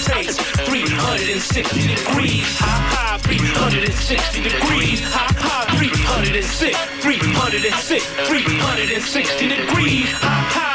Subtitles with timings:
[0.00, 2.58] rotates 360 degrees.
[2.58, 5.00] Ha ha, 360 degrees.
[5.12, 10.12] Ha ha, 306, 306, 360 degrees.
[10.22, 10.69] Ha ha,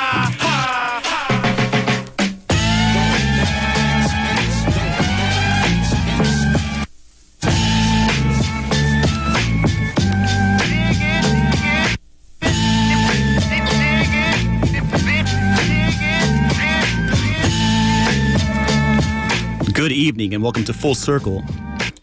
[19.86, 21.44] Good evening and welcome to Full Circle.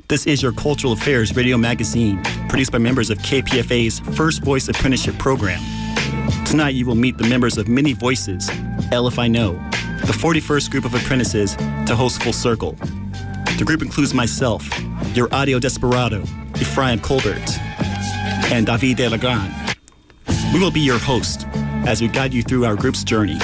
[0.07, 5.19] This is your cultural affairs radio magazine, produced by members of KPFA's First Voice Apprenticeship
[5.19, 5.61] Program.
[6.45, 8.49] Tonight you will meet the members of Many Voices,
[8.93, 9.55] El If I Know,
[10.07, 12.77] the 41st group of apprentices to host Full Circle.
[13.59, 14.65] The group includes myself,
[15.17, 16.23] your audio desperado,
[16.61, 17.51] Ephraim Colbert,
[18.53, 19.77] and David Grande.
[20.55, 21.49] We will be your host
[21.85, 23.41] as we guide you through our group's journey.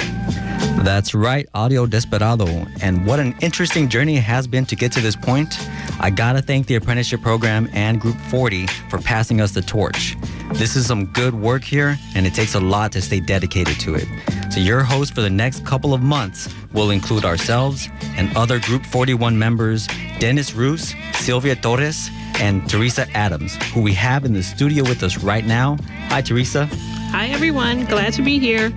[0.77, 2.47] That's right, Audio Desperado.
[2.81, 5.55] And what an interesting journey it has been to get to this point.
[5.99, 10.15] I gotta thank the apprenticeship program and Group 40 for passing us the torch.
[10.53, 13.95] This is some good work here, and it takes a lot to stay dedicated to
[13.95, 14.07] it.
[14.49, 18.85] So, your host for the next couple of months will include ourselves and other Group
[18.85, 19.87] 41 members
[20.19, 25.19] Dennis Roos, Silvia Torres, and Theresa Adams, who we have in the studio with us
[25.19, 25.77] right now.
[26.07, 26.65] Hi, Theresa.
[27.11, 27.85] Hi, everyone.
[27.85, 28.69] Glad to be here.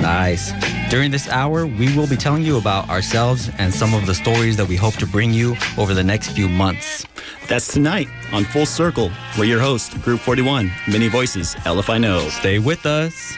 [0.00, 0.52] Nice.
[0.90, 4.56] During this hour, we will be telling you about ourselves and some of the stories
[4.56, 7.06] that we hope to bring you over the next few months.
[7.48, 9.10] That's tonight on Full Circle.
[9.38, 12.28] We're your host, Group 41, Many Voices, El If I Know.
[12.28, 13.36] Stay with us.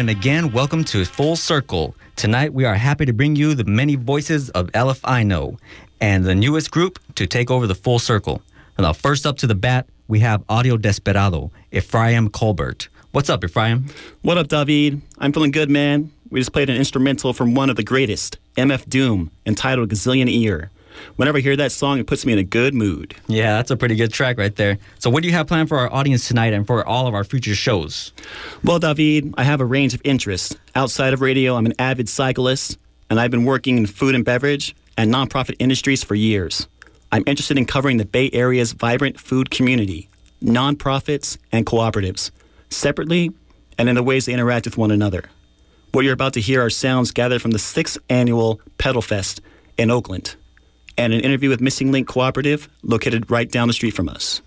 [0.00, 1.94] And again, welcome to Full Circle.
[2.16, 5.58] Tonight, we are happy to bring you the many voices of El If I Know
[6.00, 8.40] and the newest group to take over the Full Circle.
[8.78, 12.88] Now, first up to the bat, we have Audio Desperado, Ephraim Colbert.
[13.12, 13.88] What's up, Ephraim?
[14.22, 15.02] What up, David?
[15.18, 16.10] I'm feeling good, man.
[16.30, 20.70] We just played an instrumental from one of the greatest, MF Doom, entitled Gazillion Ear.
[21.16, 23.14] Whenever I hear that song, it puts me in a good mood.
[23.26, 24.78] Yeah, that's a pretty good track right there.
[24.98, 27.24] So, what do you have planned for our audience tonight and for all of our
[27.24, 28.12] future shows?
[28.64, 30.56] Well, David, I have a range of interests.
[30.74, 32.78] Outside of radio, I'm an avid cyclist,
[33.08, 36.68] and I've been working in food and beverage and nonprofit industries for years.
[37.12, 40.08] I'm interested in covering the Bay Area's vibrant food community,
[40.42, 42.30] nonprofits, and cooperatives,
[42.68, 43.32] separately
[43.80, 45.24] and in the ways they interact with one another.
[45.92, 49.40] What you're about to hear are sounds gathered from the sixth annual Pedal Fest
[49.78, 50.36] in Oakland
[51.00, 54.42] and an interview with Missing Link Cooperative, located right down the street from us.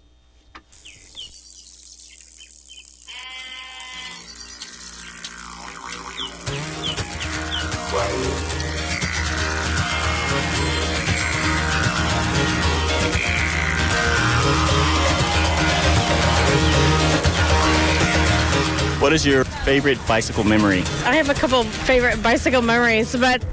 [19.03, 20.79] What is your favorite bicycle memory?
[21.03, 23.43] I have a couple favorite bicycle memories, but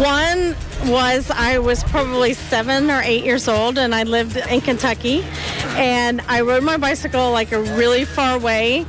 [0.00, 0.56] one
[0.90, 5.24] was I was probably seven or eight years old and I lived in Kentucky
[5.76, 8.84] and I rode my bicycle like a really far way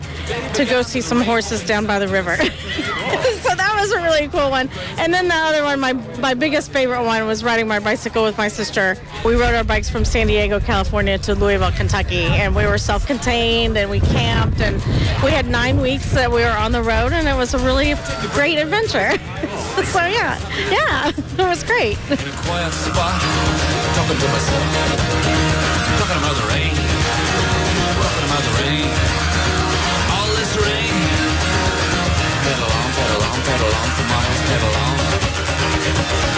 [0.55, 2.35] to go see some horses down by the river.
[2.37, 4.69] so that was a really cool one.
[4.97, 8.37] And then the other one, my, my biggest favorite one was riding my bicycle with
[8.37, 8.97] my sister.
[9.23, 13.77] We rode our bikes from San Diego, California to Louisville, Kentucky, and we were self-contained
[13.77, 14.75] and we camped and
[15.23, 17.95] we had nine weeks that we were on the road and it was a really
[18.33, 19.11] great adventure.
[19.91, 20.37] so yeah,
[20.69, 21.97] yeah, it was great.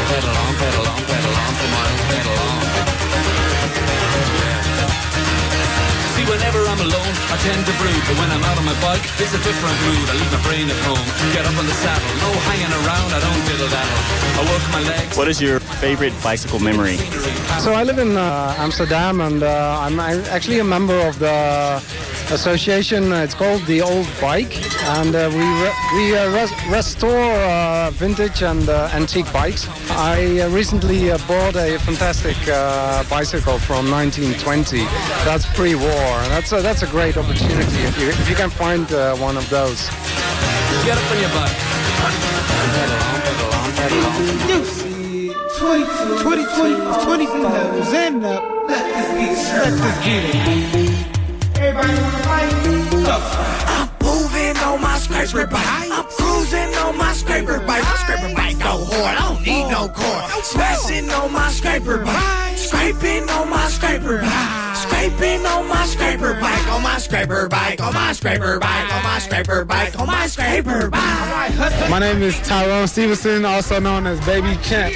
[0.10, 2.49] Pedal on, pedal on, pedal on for miles, pedal on.
[6.30, 9.34] Whenever I'm alone, I tend to brood, but when I'm out on my bike, it's
[9.34, 10.06] a different mood.
[10.08, 13.20] I leave my brain at home, get up on the saddle, no hanging around, I
[13.20, 14.02] don't diddle daddle.
[14.38, 15.18] I work my legs.
[15.18, 16.98] What is your favorite bicycle memory?
[17.66, 21.82] So I live in uh, Amsterdam, and uh, I'm I'm actually a member of the
[22.32, 23.12] association.
[23.12, 24.54] It's called the Old Bike,
[24.98, 29.68] and uh, we re- we uh, res- restore uh, vintage and uh, antique bikes.
[29.92, 34.80] I uh, recently uh, bought a fantastic uh, bicycle from 1920.
[35.26, 35.90] That's pre-war.
[35.90, 39.38] and That's a, that's a great opportunity if you if you can find uh, one
[39.38, 39.88] of those.
[40.86, 41.58] Get up on your bike.
[44.50, 48.44] You see 22, 22, 25, and up.
[48.68, 49.50] Let this
[50.06, 50.89] get it.
[51.60, 52.52] Everybody wanna fight?
[53.04, 53.20] Go.
[53.68, 55.92] I'm moving on my scraper bike.
[55.92, 57.84] I'm cruising on my scraper bike.
[57.84, 59.18] My scraper bike go hard.
[59.18, 60.46] I don't need no cord.
[60.46, 62.58] Smashing on my scraper bike.
[62.58, 64.76] Scraping on my scraper bike.
[64.78, 66.68] Scraping on my scraper bike.
[66.72, 67.82] On my scraper bike.
[67.82, 68.94] On my scraper bike.
[68.94, 70.00] On my scraper bike.
[70.00, 71.90] On my scraper bike.
[71.90, 74.96] My name is Tyrone Stevenson, also known as Baby Champ.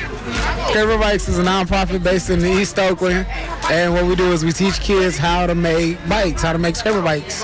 [0.69, 3.27] Scraper Bikes is a nonprofit based in East Oakland,
[3.69, 6.75] and what we do is we teach kids how to make bikes, how to make
[6.75, 7.44] scraper bikes.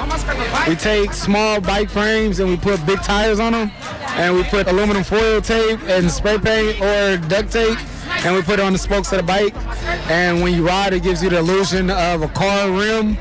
[0.67, 3.71] We take small bike frames and we put big tires on them,
[4.15, 7.77] and we put aluminum foil tape and spray paint or duct tape,
[8.25, 9.55] and we put it on the spokes of the bike.
[10.09, 13.15] And when you ride, it gives you the illusion of a car rim,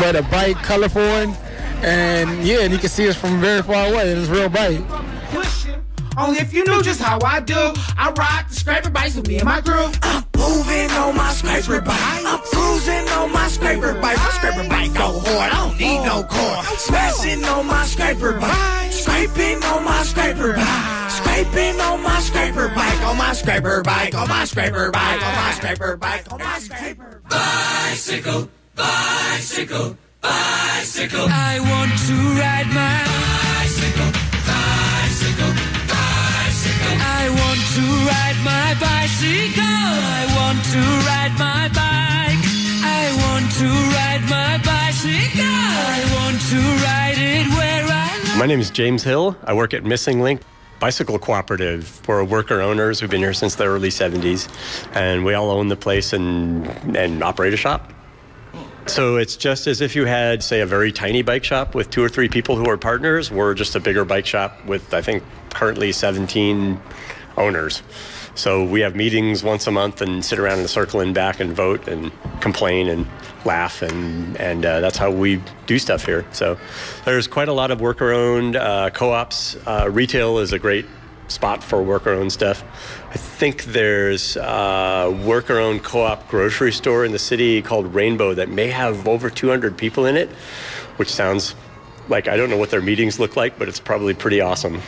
[0.00, 1.34] but a bike colorful one.
[1.82, 4.82] And yeah, and you can see us from very far away, and it's real bright.
[6.10, 6.22] Pushing.
[6.28, 7.72] Only if you knew just how I do.
[7.98, 9.90] I ride the scraper bikes with me and my crew.
[10.02, 11.96] I'm moving on my scraper bike.
[11.98, 14.16] I'm cruising on my scraper bike.
[14.16, 15.52] My scraper bike go hard.
[15.52, 16.64] I don't need no cord.
[16.78, 18.92] Smashing on my scraper bike.
[18.92, 21.10] Scraping on my scraper bike.
[21.10, 23.00] Scraping on my scraper bike.
[23.02, 24.14] On my scraper bike.
[24.14, 25.22] On my scraper bike.
[25.24, 26.32] On my scraper bike.
[26.32, 27.30] On my scraper bike.
[27.30, 31.26] Bicycle, bicycle, bicycle.
[31.28, 33.29] I want to ride my
[38.70, 39.64] my bicycle.
[39.64, 40.78] I want to
[41.08, 42.44] ride my bike.
[42.86, 45.42] I want to ride my bicycle.
[45.42, 49.36] I want to ride it where I My name is James Hill.
[49.42, 50.40] I work at Missing Link
[50.78, 52.00] Bicycle Cooperative.
[52.06, 53.02] We're worker owners.
[53.02, 54.48] We've been here since the early 70s,
[54.94, 57.92] and we all own the place and, and operate a shop.
[58.86, 62.04] So it's just as if you had, say, a very tiny bike shop with two
[62.04, 63.32] or three people who are partners.
[63.32, 66.80] We're just a bigger bike shop with, I think, currently 17
[67.36, 67.82] owners.
[68.34, 71.40] So we have meetings once a month and sit around in a circle and back
[71.40, 73.06] and vote and complain and
[73.44, 76.24] laugh and and uh, that's how we do stuff here.
[76.32, 76.58] So
[77.04, 79.56] there's quite a lot of worker-owned uh, co-ops.
[79.66, 80.86] Uh, retail is a great
[81.28, 82.62] spot for worker-owned stuff.
[83.10, 88.68] I think there's a worker-owned co-op grocery store in the city called Rainbow that may
[88.68, 90.28] have over 200 people in it,
[90.96, 91.54] which sounds
[92.08, 94.80] like I don't know what their meetings look like, but it's probably pretty awesome.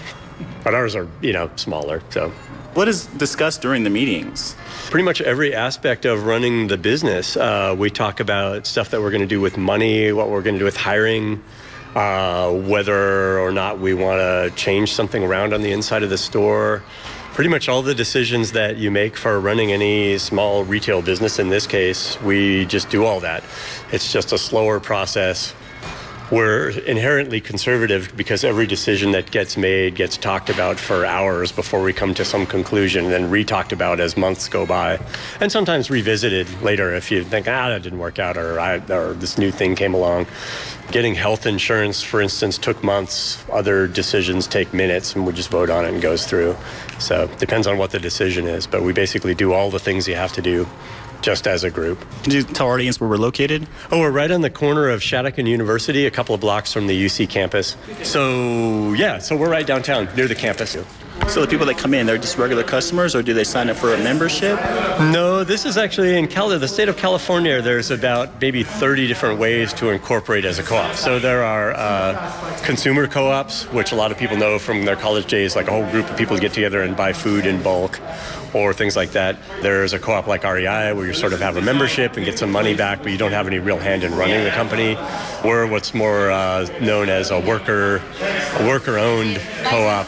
[0.65, 2.03] But ours are, you know, smaller.
[2.11, 2.33] So
[2.75, 4.57] What is discussed during the meetings?
[4.93, 7.35] pretty much every aspect of running the business.
[7.35, 10.55] Uh, we talk about stuff that we're going to do with money, what we're going
[10.55, 11.43] to do with hiring,
[11.95, 16.19] uh, whether or not we want to change something around on the inside of the
[16.19, 16.83] store.
[17.33, 21.49] Pretty much all the decisions that you make for running any small retail business, in
[21.49, 23.43] this case, we just do all that.
[23.93, 25.55] It's just a slower process.
[26.33, 31.83] We're inherently conservative because every decision that gets made gets talked about for hours before
[31.83, 34.99] we come to some conclusion, and then re-talked about as months go by,
[35.41, 39.37] and sometimes revisited later if you think, ah, that didn't work out, or, or this
[39.37, 40.27] new thing came along.
[40.91, 43.45] Getting health insurance, for instance, took months.
[43.53, 46.57] Other decisions take minutes, and we just vote on it and goes through.
[46.99, 50.15] So depends on what the decision is, but we basically do all the things you
[50.15, 50.67] have to do
[51.23, 52.05] just as a group.
[52.25, 53.67] Can you tell our audience where we're located?
[53.91, 56.89] Oh, we're right on the corner of Shattuck and University, a couple of blocks from
[56.89, 57.77] the UC campus.
[58.03, 60.77] So, yeah, so we're right downtown near the campus.
[61.29, 63.77] So the people that come in, they're just regular customers, or do they sign up
[63.77, 64.59] for a membership?
[64.99, 67.63] No, this is actually in Cal- the state of California.
[67.63, 70.97] There's about maybe 30 different ways to incorporate as a co-op.
[70.97, 75.27] So there are uh, consumer co-ops, which a lot of people know from their college
[75.27, 78.01] days, like a whole group of people get together and buy food in bulk
[78.55, 79.37] or things like that.
[79.61, 82.51] There's a co-op like REI where you sort of have a membership and get some
[82.51, 84.97] money back, but you don't have any real hand in running the company.
[85.45, 88.03] We're what's more uh, known as a worker,
[88.59, 90.07] a worker-owned co-op.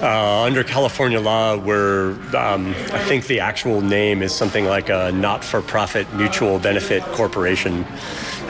[0.00, 5.10] Uh, under California law, we're, um, I think the actual name is something like a
[5.10, 7.84] not for profit mutual benefit corporation,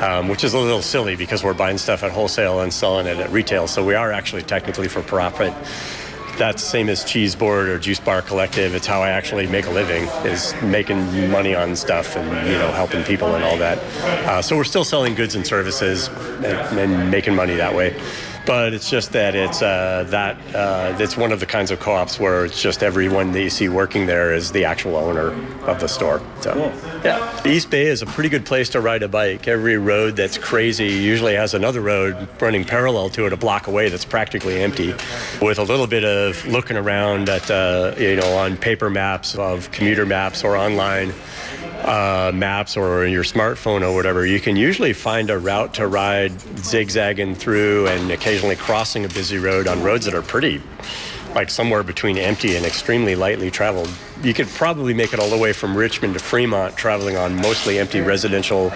[0.00, 3.16] um, which is a little silly because we're buying stuff at wholesale and selling it
[3.16, 3.66] at retail.
[3.66, 5.54] So we are actually technically for profit.
[6.38, 8.74] That's the same as Cheese Board or Juice Bar Collective.
[8.74, 12.70] It's how I actually make a living, is making money on stuff and you know
[12.72, 13.78] helping people and all that.
[14.28, 18.00] Uh, so we're still selling goods and services and, and making money that way
[18.48, 22.18] but it's just that it's uh, that uh, it's one of the kinds of co-ops
[22.18, 25.32] where it's just everyone that you see working there is the actual owner
[25.66, 26.22] of the store.
[26.40, 26.72] So,
[27.04, 29.46] yeah, East Bay is a pretty good place to ride a bike.
[29.46, 33.90] Every road that's crazy usually has another road running parallel to it a block away
[33.90, 34.94] that's practically empty,
[35.42, 39.70] with a little bit of looking around at uh, you know on paper maps of
[39.72, 41.12] commuter maps or online
[41.84, 46.32] uh, maps or your smartphone or whatever, you can usually find a route to ride
[46.58, 50.60] zigzagging through and occasionally crossing a busy road on roads that are pretty
[51.34, 53.90] like somewhere between empty and extremely lightly traveled.
[54.22, 57.78] You could probably make it all the way from Richmond to Fremont traveling on mostly
[57.78, 58.72] empty residential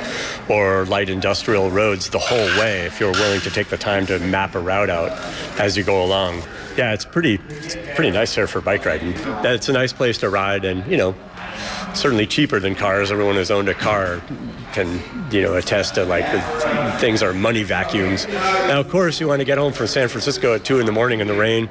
[0.49, 4.19] or light industrial roads the whole way if you're willing to take the time to
[4.21, 5.11] map a route out
[5.59, 6.43] as you go along.
[6.77, 9.15] Yeah, it's pretty it's pretty nice there for bike riding.
[9.45, 11.15] It's a nice place to ride and, you know,
[11.95, 13.11] certainly cheaper than cars.
[13.11, 14.23] Everyone who's owned a car
[14.73, 16.27] can, you know, attest to like
[17.01, 18.27] things are money vacuums.
[18.27, 20.93] Now, of course, you want to get home from San Francisco at two in the
[20.93, 21.69] morning in the rain.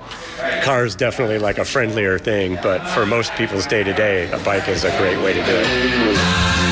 [0.64, 4.40] Car is definitely like a friendlier thing, but for most people's day to day, a
[4.40, 6.71] bike is a great way to do it.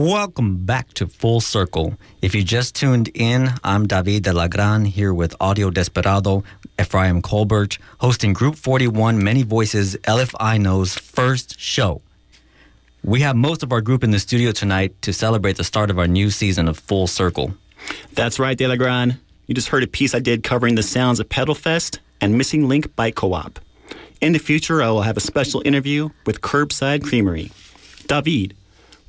[0.00, 1.98] Welcome back to Full Circle.
[2.22, 6.42] If you just tuned in, I'm David de la Gran here with Audio Desperado,
[6.80, 12.00] Ephraim Colbert, hosting Group 41 Many Voices El If I Knows first show.
[13.04, 15.98] We have most of our group in the studio tonight to celebrate the start of
[15.98, 17.52] our new season of Full Circle.
[18.14, 19.20] That's right, De La Gran.
[19.48, 22.66] You just heard a piece I did covering the sounds of Pedal Fest and Missing
[22.66, 23.60] Link Bike Co-op.
[24.22, 27.50] In the future, I will have a special interview with Curbside Creamery.
[28.06, 28.54] David,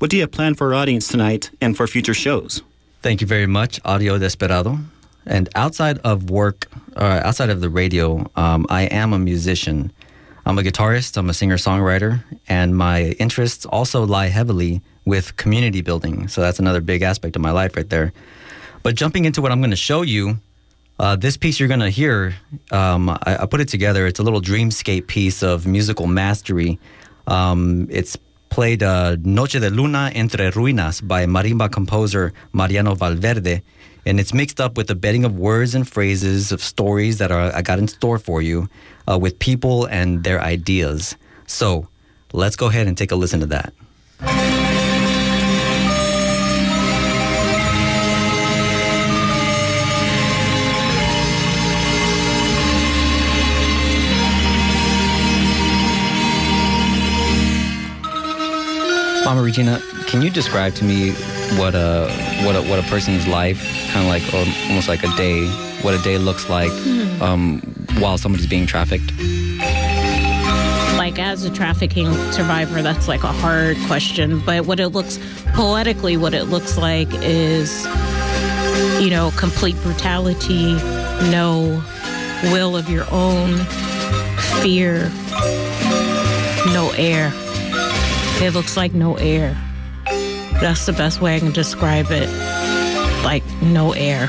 [0.02, 2.60] what do you have planned for our audience tonight and for future shows?
[3.02, 4.78] Thank you very much, Audio Desperado.
[5.26, 6.66] And outside of work,
[6.96, 9.92] uh, outside of the radio, um, I am a musician.
[10.44, 15.82] I'm a guitarist, I'm a singer songwriter, and my interests also lie heavily with community
[15.82, 16.26] building.
[16.26, 18.12] So that's another big aspect of my life right there.
[18.82, 20.40] But jumping into what I'm going to show you,
[20.98, 22.34] uh, this piece you're going to hear,
[22.72, 24.08] um, I, I put it together.
[24.08, 26.80] It's a little dreamscape piece of musical mastery.
[27.28, 28.16] Um, it's
[28.52, 33.62] played uh, Noche de Luna entre Ruinas by marimba composer Mariano Valverde.
[34.04, 37.50] And it's mixed up with the bedding of words and phrases of stories that are
[37.54, 38.68] I got in store for you
[39.10, 41.16] uh, with people and their ideas.
[41.46, 41.88] So
[42.34, 43.72] let's go ahead and take a listen to that.
[59.32, 61.12] Mama Regina, can you describe to me
[61.56, 62.12] what a
[62.44, 65.48] what a what a person's life, kind of like or almost like a day,
[65.80, 66.70] what a day looks like
[67.22, 67.60] um,
[67.98, 69.10] while somebody's being trafficked?
[70.98, 75.18] like as a trafficking survivor that's like a hard question but what it looks
[75.54, 77.86] poetically what it looks like is
[79.02, 80.74] you know complete brutality
[81.30, 81.82] no
[82.52, 83.56] will of your own
[84.60, 85.10] fear
[86.74, 87.32] no air
[88.40, 89.56] it looks like no air.
[90.60, 92.28] That's the best way i can describe it.
[93.24, 94.28] Like no air.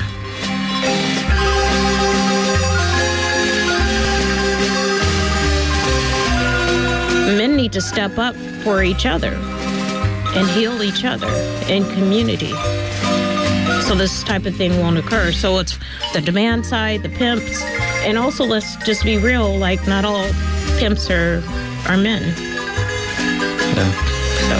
[7.36, 8.34] Men need to step up
[8.64, 11.28] for each other and heal each other
[11.68, 12.52] in community.
[13.82, 15.30] So this type of thing won't occur.
[15.30, 15.78] So it's
[16.12, 17.62] the demand side the pimps.
[18.04, 20.28] And also let's just be real like not all
[20.78, 21.42] pimps are
[21.86, 22.53] are men
[23.74, 23.90] Yeah.
[23.90, 24.56] so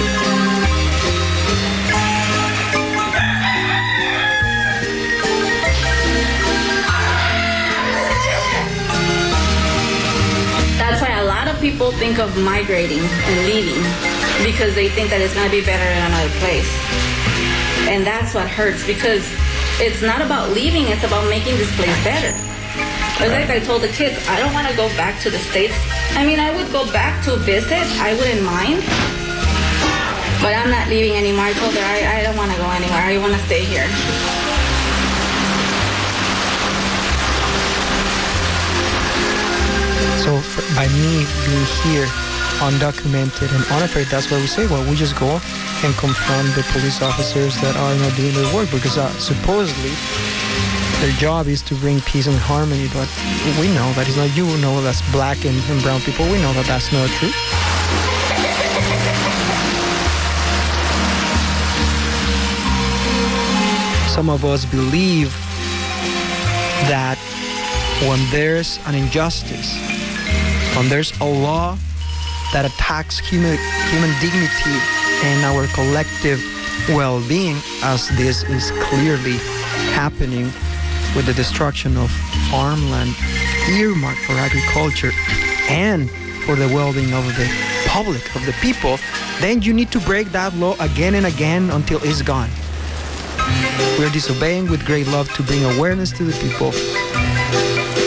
[10.78, 13.82] That's why a lot of people think of migrating and leaving
[14.44, 16.68] because they think that it's going to be better in another place.
[17.88, 19.24] And that's what hurts because
[19.78, 22.53] it's not about leaving, it's about making this place better.
[23.22, 25.74] It's like I told the kids, I don't want to go back to the States.
[26.18, 28.82] I mean, I would go back to visit, I wouldn't mind.
[30.42, 31.46] But I'm not leaving anymore.
[31.46, 33.00] I told her, I, I don't want to go anywhere.
[33.00, 33.86] I want to stay here.
[40.20, 42.10] So for, by me being here,
[42.60, 44.66] undocumented and unafraid, that's what we say.
[44.66, 45.40] Well, we just go
[45.86, 49.94] and confront the police officers that are not doing their work because uh, supposedly
[51.04, 52.88] their job is to bring peace and harmony.
[52.88, 53.08] But
[53.60, 54.34] we know that it's not.
[54.34, 56.24] You know that's black and, and brown people.
[56.24, 57.28] We know that that's not true.
[64.08, 65.28] Some of us believe
[66.88, 67.18] that
[68.08, 69.76] when there's an injustice,
[70.74, 71.76] when there's a law
[72.54, 73.58] that attacks human,
[73.92, 74.78] human dignity
[75.20, 76.40] and our collective
[76.88, 79.36] well-being, as this is clearly
[79.92, 80.50] happening
[81.14, 82.10] with the destruction of
[82.50, 83.14] farmland
[83.70, 85.12] earmarked for agriculture
[85.68, 86.10] and
[86.44, 87.48] for the well-being of the
[87.86, 88.98] public, of the people,
[89.40, 92.50] then you need to break that law again and again until it's gone.
[93.98, 96.68] We are disobeying with great love to bring awareness to the people,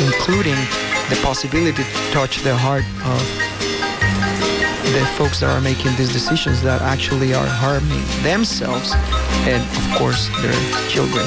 [0.05, 0.59] including
[1.09, 3.56] the possibility to touch the heart of
[4.99, 8.93] the folks that are making these decisions that actually are harming themselves
[9.45, 10.57] and of course their
[10.89, 11.23] children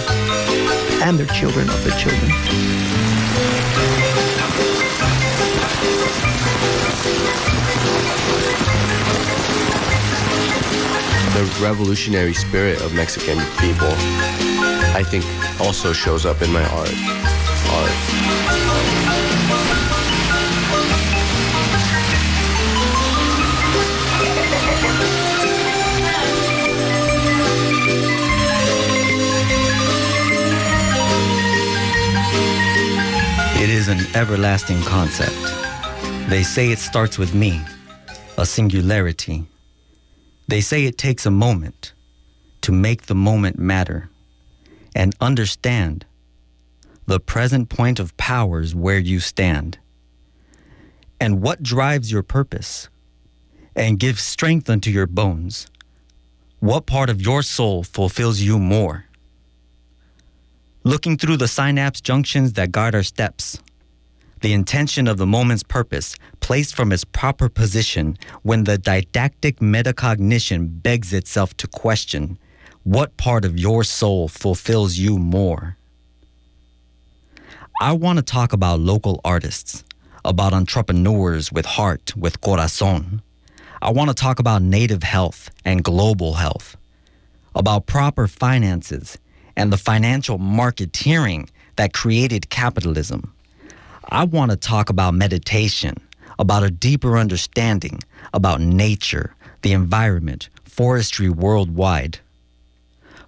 [1.07, 2.31] and their children of their children.
[11.31, 13.93] the revolutionary spirit of Mexican people,
[14.99, 15.25] I think
[15.61, 16.93] also shows up in my art.
[17.71, 18.10] Art.
[33.91, 35.37] An everlasting concept.
[36.29, 37.61] They say it starts with me,
[38.39, 39.45] a singularity.
[40.49, 41.93] They say it takes a moment
[42.63, 44.09] to make the moment matter
[44.95, 46.07] and understand
[47.07, 49.79] the present point of powers where you stand
[51.21, 52.89] and what drives your purpose
[53.75, 55.67] and gives strength unto your bones.
[56.61, 59.07] What part of your soul fulfills you more?
[60.85, 63.61] Looking through the synapse junctions that guide our steps,
[64.41, 70.83] the intention of the moment's purpose placed from its proper position when the didactic metacognition
[70.83, 72.39] begs itself to question
[72.83, 75.77] what part of your soul fulfills you more.
[77.81, 79.85] I want to talk about local artists,
[80.25, 83.23] about entrepreneurs with heart, with corazon.
[83.83, 86.77] I want to talk about native health and global health,
[87.55, 89.19] about proper finances
[89.57, 93.33] and the financial marketeering that created capitalism.
[94.13, 95.97] I want to talk about meditation,
[96.39, 98.03] about a deeper understanding
[98.35, 102.19] about nature, the environment, forestry worldwide.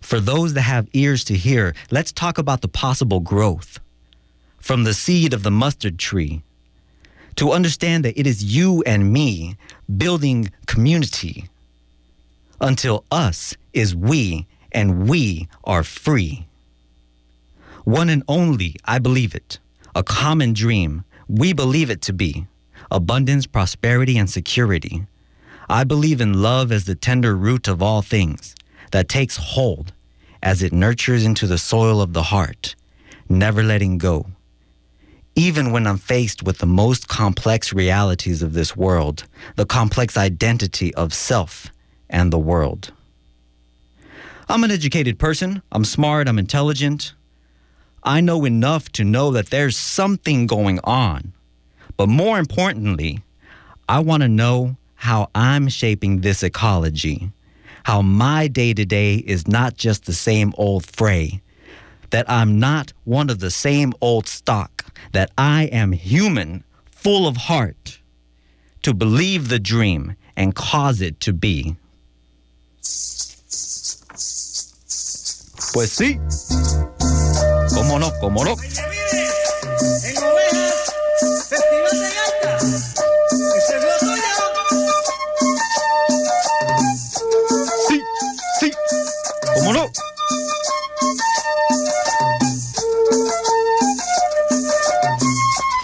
[0.01, 3.79] For those that have ears to hear, let's talk about the possible growth
[4.59, 6.43] from the seed of the mustard tree
[7.37, 9.57] to understand that it is you and me
[9.97, 11.49] building community
[12.61, 16.47] until us is we and we are free.
[17.85, 19.59] One and only, I believe it,
[19.95, 22.47] a common dream, we believe it to be
[22.91, 25.07] abundance, prosperity, and security.
[25.69, 28.55] I believe in love as the tender root of all things
[28.91, 29.93] that takes hold
[30.43, 32.75] as it nurtures into the soil of the heart,
[33.29, 34.27] never letting go.
[35.35, 39.25] Even when I'm faced with the most complex realities of this world,
[39.57, 41.69] the complex identity of self
[42.11, 42.93] and the world.
[44.49, 45.63] I'm an educated person.
[45.73, 46.29] I'm smart.
[46.29, 47.15] I'm intelligent.
[48.05, 51.33] I know enough to know that there's something going on.
[51.97, 53.21] But more importantly,
[53.89, 57.31] I want to know how I'm shaping this ecology,
[57.85, 61.41] how my day to day is not just the same old fray,
[62.11, 67.37] that I'm not one of the same old stock, that I am human, full of
[67.37, 67.99] heart,
[68.83, 71.77] to believe the dream and cause it to be.
[75.73, 76.92] Pues sí.
[77.75, 78.13] ¿Cómo no?
[78.21, 78.57] ¿Cómo no?
[87.89, 88.01] Sí,
[88.61, 88.73] sí.
[89.55, 89.91] ¿Cómo no?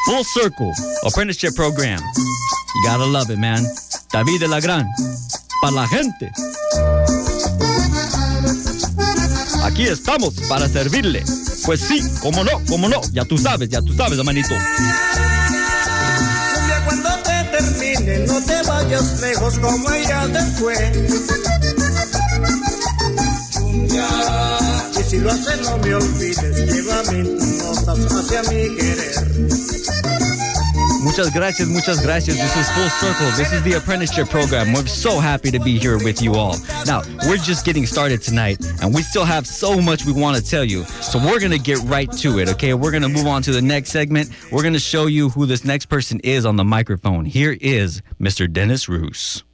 [0.04, 0.72] Full Circle
[1.04, 2.00] Apprenticeship Program.
[2.74, 3.64] You gotta love it, man.
[4.12, 4.88] David de la Gran.
[5.60, 6.30] Para la gente.
[9.64, 11.24] Aquí estamos para servirle.
[11.68, 12.98] Pues sí, cómo no, cómo no.
[13.12, 14.54] Ya tú sabes, ya tú sabes, hermanito.
[16.54, 20.80] Cumbia, cuando te termine, no te vayas lejos como ella después.
[23.52, 24.08] Cumbia,
[24.98, 26.72] y si lo haces, no me olvides.
[26.72, 27.28] Lleva mis
[27.58, 29.77] notas hacia mi querer.
[31.08, 32.36] Muchas gracias, muchas gracias.
[32.36, 33.30] This is Full Circle.
[33.38, 34.74] This is the apprenticeship program.
[34.74, 36.56] We're so happy to be here with you all.
[36.84, 40.42] Now, we're just getting started tonight, and we still have so much we want to
[40.42, 40.84] tell you.
[40.84, 42.74] So we're going to get right to it, okay?
[42.74, 44.28] We're going to move on to the next segment.
[44.52, 47.24] We're going to show you who this next person is on the microphone.
[47.24, 48.52] Here is Mr.
[48.52, 49.44] Dennis Roos.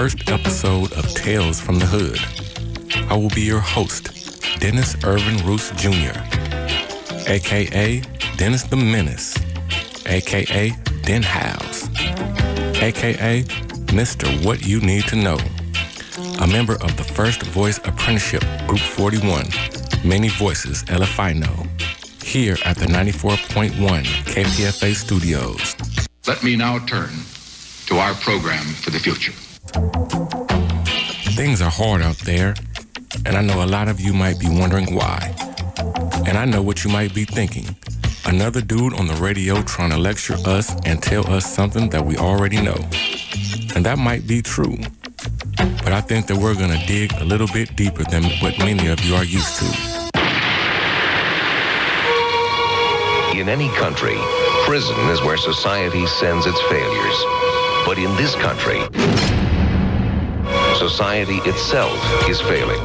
[0.00, 2.18] First episode of Tales from the Hood.
[3.10, 4.08] I will be your host,
[4.58, 6.16] Dennis Irvin Roos Jr.,
[7.28, 8.00] aka
[8.38, 9.36] Dennis the Menace,
[10.06, 10.70] aka
[11.02, 11.90] Den House,
[12.80, 13.42] aka
[13.92, 14.24] Mr.
[14.42, 15.36] What You Need to Know,
[16.40, 19.48] a member of the First Voice Apprenticeship Group 41,
[20.02, 21.34] Many Voices El If I
[22.24, 23.72] here at the 94.1
[24.24, 25.76] KPFA studios.
[26.26, 27.10] Let me now turn
[27.88, 29.34] to our program for the future.
[31.36, 32.54] Things are hard out there,
[33.24, 35.34] and I know a lot of you might be wondering why.
[36.26, 37.76] And I know what you might be thinking.
[38.26, 42.16] Another dude on the radio trying to lecture us and tell us something that we
[42.16, 42.76] already know.
[43.74, 44.76] And that might be true.
[45.56, 48.88] But I think that we're going to dig a little bit deeper than what many
[48.88, 49.66] of you are used to.
[53.38, 54.18] In any country,
[54.66, 57.24] prison is where society sends its failures.
[57.86, 58.80] But in this country,
[60.80, 61.92] society itself
[62.26, 62.80] is failing.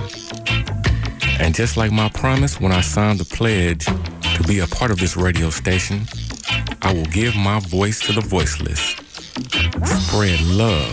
[1.39, 4.99] And just like my promise when I signed the pledge to be a part of
[4.99, 6.01] this radio station,
[6.81, 8.81] I will give my voice to the voiceless.
[10.07, 10.91] Spread love,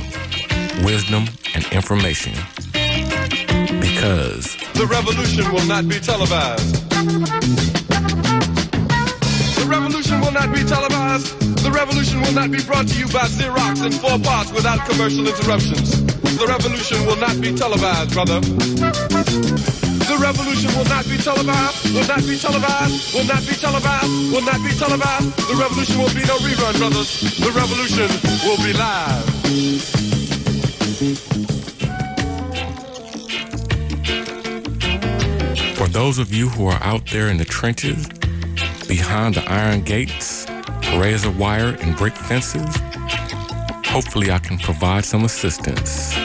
[0.84, 1.24] wisdom,
[1.56, 2.34] and information.
[3.80, 6.88] Because the revolution will not be televised.
[9.58, 11.41] The revolution will not be televised.
[11.62, 15.26] The revolution will not be brought to you by Xerox in four parts without commercial
[15.26, 16.02] interruptions.
[16.38, 18.40] The revolution will not be televised, brother.
[18.40, 24.42] The revolution will not be televised, will not be televised, will not be televised, will
[24.42, 25.36] not be televised.
[25.48, 27.38] The revolution will be no rerun, brothers.
[27.38, 28.10] The revolution
[28.42, 29.22] will be live.
[35.76, 38.08] For those of you who are out there in the trenches,
[38.88, 40.41] behind the iron gates,
[40.98, 42.76] razor wire, and brick fences,
[43.86, 46.16] hopefully I can provide some assistance.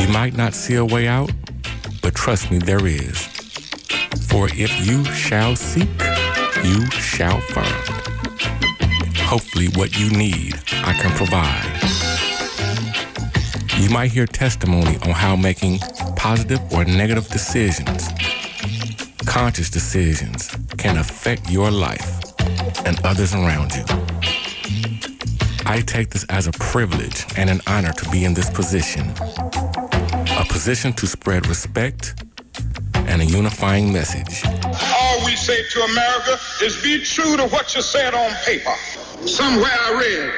[0.00, 1.30] You might not see a way out,
[2.02, 3.26] but trust me, there is.
[4.28, 5.88] For if you shall seek,
[6.64, 8.02] you shall find.
[9.18, 11.68] Hopefully, what you need, I can provide.
[13.80, 15.78] You might hear testimony on how making
[16.16, 18.08] positive or negative decisions,
[19.26, 22.21] conscious decisions, can affect your life
[22.84, 23.84] and others around you.
[25.66, 29.08] I take this as a privilege and an honor to be in this position.
[29.20, 32.14] A position to spread respect
[32.94, 34.44] and a unifying message.
[34.44, 38.74] All we say to America is be true to what you said on paper.
[39.26, 40.32] Somewhere I read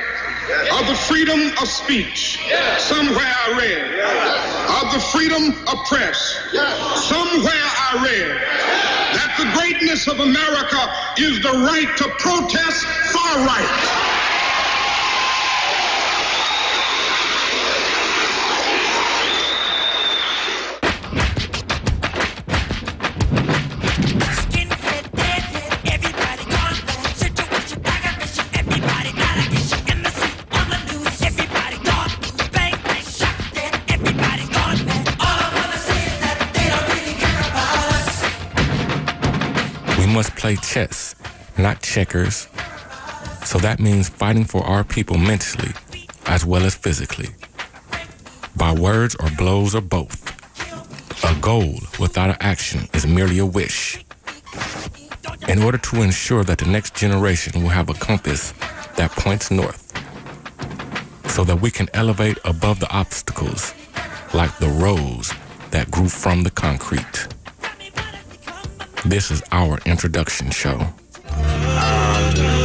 [0.78, 2.38] of the freedom of speech.
[2.78, 6.38] Somewhere I read of the freedom of press.
[7.08, 10.82] Somewhere I read that the greatness of America
[11.18, 14.13] is the right to protest far right.
[40.14, 41.16] Must play chess,
[41.58, 42.46] not checkers.
[43.44, 45.72] So that means fighting for our people mentally
[46.26, 47.30] as well as physically.
[48.56, 50.22] By words or blows or both.
[51.24, 54.04] A goal without an action is merely a wish.
[55.48, 58.52] In order to ensure that the next generation will have a compass
[58.96, 59.82] that points north,
[61.28, 63.74] so that we can elevate above the obstacles
[64.32, 65.32] like the rose
[65.72, 67.33] that grew from the concrete.
[69.04, 70.78] This is our introduction show.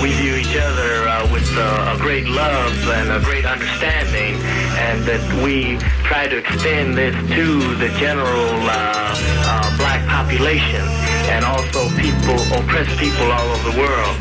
[0.01, 4.39] we view each other uh, with uh, a great love and a great understanding,
[4.79, 5.75] and that we
[6.07, 10.79] try to extend this to the general uh, uh, black population
[11.27, 14.15] and also people, oppressed people all over the world.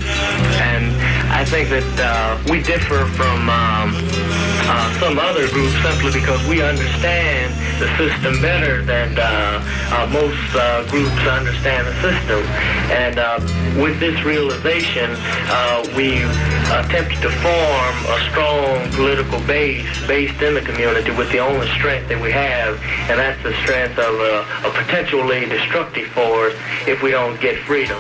[0.59, 0.90] And
[1.31, 3.93] I think that uh, we differ from um,
[4.69, 9.62] uh, some other groups simply because we understand the system better than uh,
[9.93, 12.41] uh, most uh, groups understand the system.
[12.91, 13.41] And uh,
[13.81, 15.11] with this realization,
[15.95, 16.25] we
[16.73, 22.09] attempted to form a strong political base based in the community with the only strength
[22.09, 26.55] that we have, and that's the strength of a, a potentially destructive force
[26.87, 27.99] if we don't get freedom.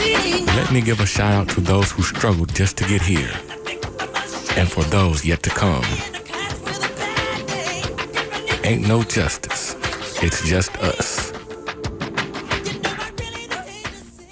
[0.00, 3.32] Let me give a shout out to those who struggled just to get here,
[4.56, 5.84] and for those yet to come.
[8.64, 9.76] Ain't no justice,
[10.22, 11.32] it's just us.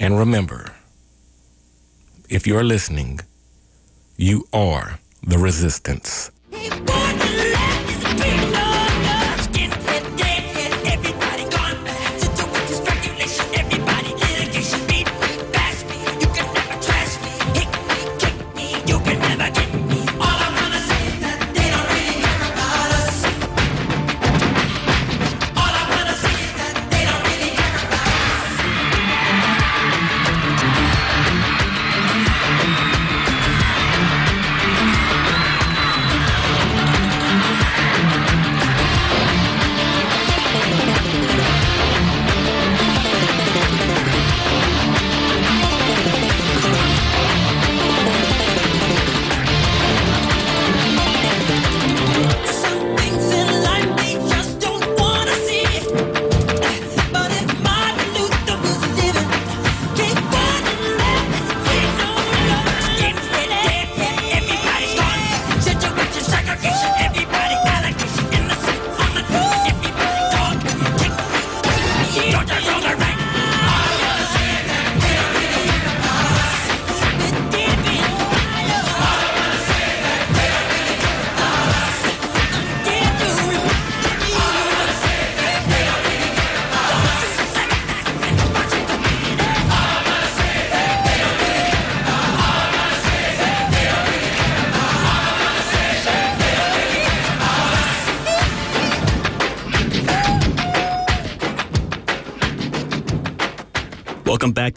[0.00, 0.72] And remember,
[2.28, 3.20] if you're listening,
[4.20, 6.32] You are the resistance.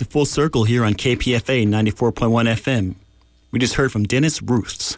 [0.02, 2.96] To Full Circle here on KPFA 94.1 FM.
[3.52, 4.98] We just heard from Dennis Roos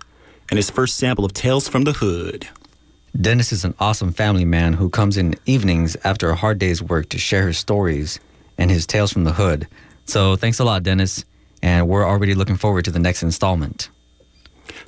[0.50, 2.48] and his first sample of Tales from the Hood.
[3.20, 7.10] Dennis is an awesome family man who comes in evenings after a hard day's work
[7.10, 8.18] to share his stories
[8.58, 9.68] and his tales from the hood.
[10.06, 11.26] So thanks a lot, Dennis,
[11.62, 13.90] and we're already looking forward to the next installment.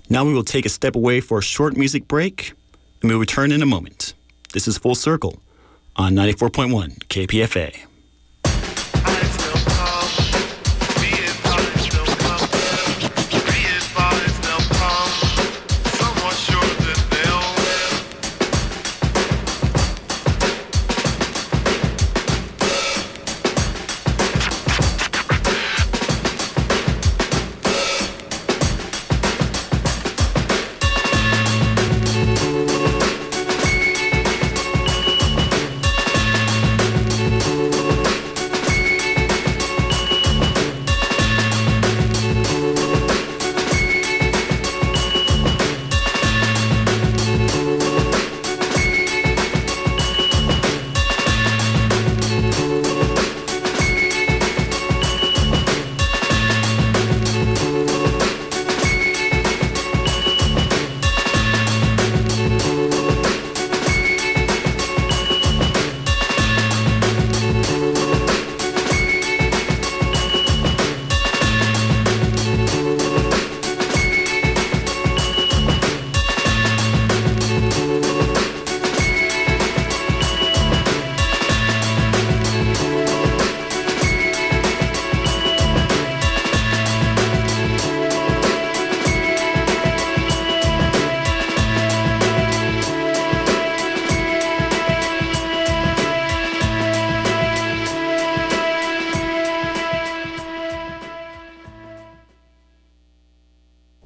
[0.10, 2.54] Now we will take a step away for a short music break,
[3.02, 4.14] and we'll return in a moment.
[4.54, 5.42] This is Full Circle
[5.98, 7.86] on 94.1 KPFA.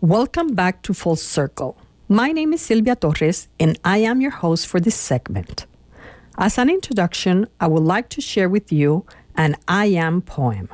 [0.01, 1.75] Welcome back to Full Circle.
[2.07, 5.65] My name is Silvia Torres, and I am your host for this segment.
[6.37, 10.69] As an introduction, I would like to share with you an I am poem.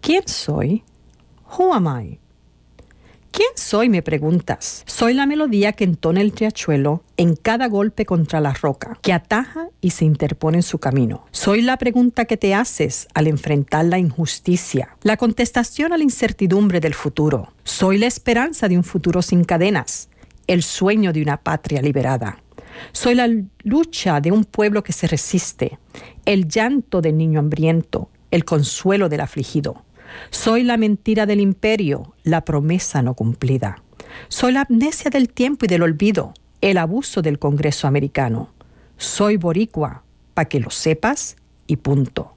[0.00, 0.82] ¿Quién soy?
[1.58, 2.18] Who am I?
[3.36, 3.88] ¿Quién soy?
[3.88, 4.84] me preguntas.
[4.86, 9.70] Soy la melodía que entona el riachuelo en cada golpe contra la roca, que ataja
[9.80, 11.26] y se interpone en su camino.
[11.32, 16.78] Soy la pregunta que te haces al enfrentar la injusticia, la contestación a la incertidumbre
[16.78, 17.52] del futuro.
[17.64, 20.10] Soy la esperanza de un futuro sin cadenas,
[20.46, 22.38] el sueño de una patria liberada.
[22.92, 23.28] Soy la
[23.64, 25.80] lucha de un pueblo que se resiste,
[26.24, 29.82] el llanto del niño hambriento, el consuelo del afligido.
[30.30, 33.82] Soy la mentira del imperio, la promesa no cumplida.
[34.28, 38.50] Soy la amnesia del tiempo y del olvido, el abuso del Congreso americano.
[38.96, 40.02] Soy boricua,
[40.34, 42.34] para que lo sepas y punto.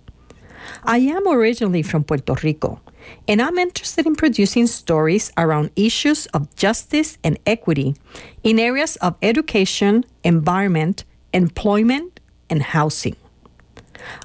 [0.85, 2.81] I am originally from Puerto Rico,
[3.27, 7.95] and I'm interested in producing stories around issues of justice and equity
[8.43, 13.15] in areas of education, environment, employment, and housing.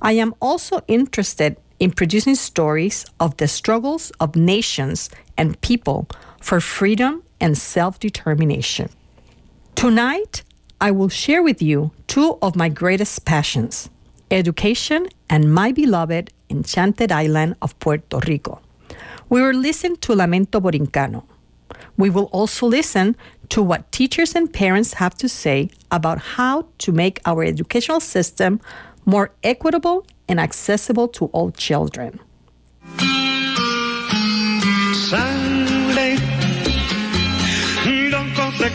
[0.01, 6.07] I am also interested in producing stories of the struggles of nations and people
[6.41, 8.89] for freedom and self determination.
[9.75, 10.45] Tonight,
[10.81, 13.91] I will share with you two of my greatest passions
[14.31, 18.61] education and my beloved enchanted island of Puerto Rico.
[19.29, 21.25] We will listen to Lamento Borincano.
[21.97, 23.17] We will also listen
[23.49, 28.61] to what teachers and parents have to say about how to make our educational system
[29.05, 32.19] more equitable and accessible to all children.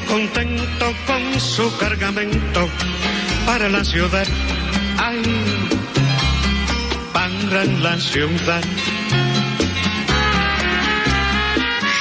[0.07, 2.69] Contento con su cargamento
[3.45, 4.25] para la ciudad.
[4.97, 5.21] Ay,
[7.13, 8.63] para la ciudad.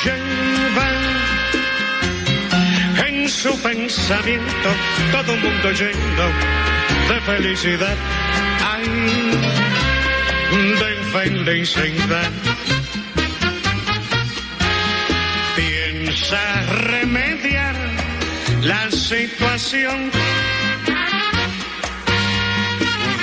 [0.05, 0.89] Lleva
[3.09, 4.69] en su pensamiento
[5.13, 6.27] todo un mundo lleno
[7.09, 7.97] de felicidad.
[8.77, 8.89] Ay,
[10.81, 12.31] de felicidad.
[15.57, 17.75] Piensa remediar
[18.63, 20.11] la situación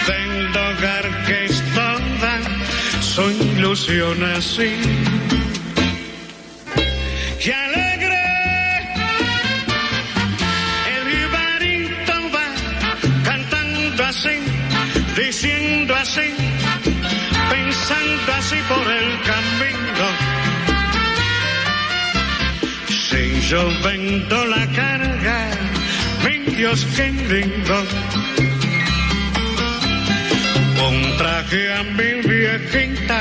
[0.08, 2.34] del hogar que es toda
[3.02, 4.74] su ilusión así.
[17.50, 20.06] Pensando así por el camino.
[22.88, 25.50] Si yo vendo la carga,
[26.24, 27.78] mi Dios qué lindo.
[30.88, 33.20] Un traje a mi viejita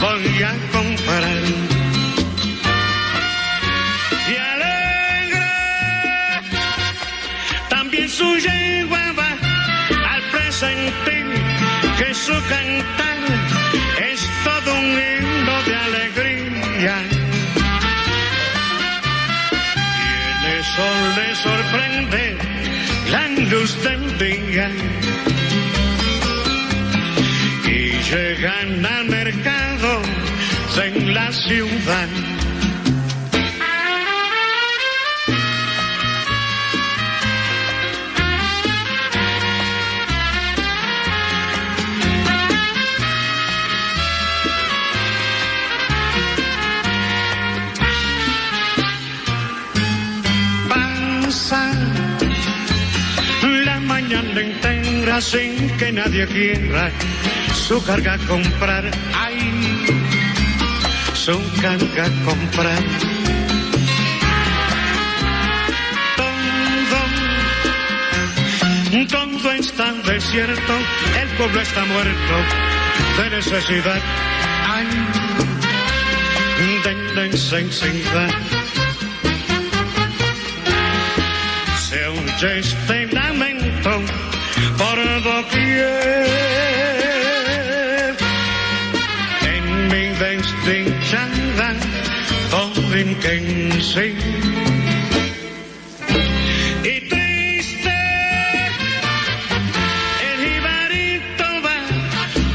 [0.00, 1.42] voy a comprar.
[4.28, 4.36] Y
[12.26, 13.18] su cantar
[14.12, 16.96] es todo un himno de alegría.
[19.98, 22.38] Y en eso le sorprende
[23.10, 24.70] la luz del día.
[27.66, 27.78] Y
[28.10, 30.02] llegan al mercado
[30.84, 32.08] en la ciudad.
[55.20, 56.90] Sin que nadie quiera
[57.54, 58.90] su carga comprar.
[59.14, 59.84] Ay,
[61.12, 62.82] su carga comprar.
[69.06, 70.72] Todo, todo está desierto,
[71.20, 72.34] el pueblo está muerto
[73.18, 74.00] de necesidad.
[74.68, 74.86] Ay,
[76.84, 78.30] de necesidad.
[81.88, 83.01] Se lamento
[85.22, 86.24] todo pie
[89.54, 91.68] en mi destinchanda,
[92.50, 94.14] todo rinque en sí.
[96.82, 97.98] Y triste,
[100.28, 101.78] el Ibarito va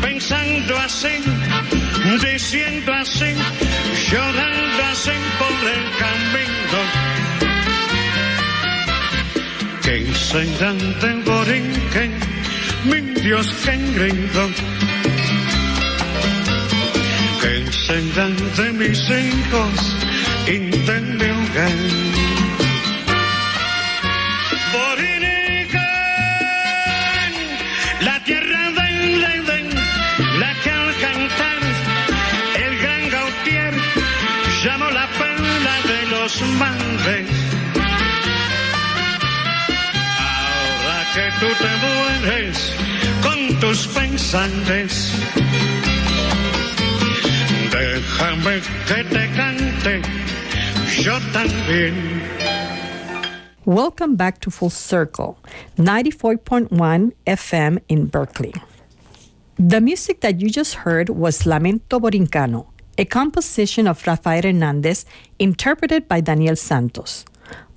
[0.02, 1.16] pensando así,
[2.22, 3.34] diciendo así,
[4.12, 6.80] llorando así por el camino.
[9.84, 12.37] Que enseñante por rinque
[12.86, 14.50] min Dios que engendró.
[17.42, 19.96] Que encendan de mis hijos,
[20.48, 22.07] intente hogar.
[41.40, 42.74] Tú te mueres
[43.22, 45.12] con tus pensantes,
[47.72, 50.02] déjame que te cante
[51.04, 52.22] yo también.
[53.66, 55.38] Welcome back to Full Circle,
[55.78, 58.54] 94.1 FM in Berkeley.
[59.60, 62.68] The music that you just heard was Lamento Borincano,
[62.98, 65.06] a composition of Rafael Hernandez
[65.38, 67.26] interpreted by Daniel Santos.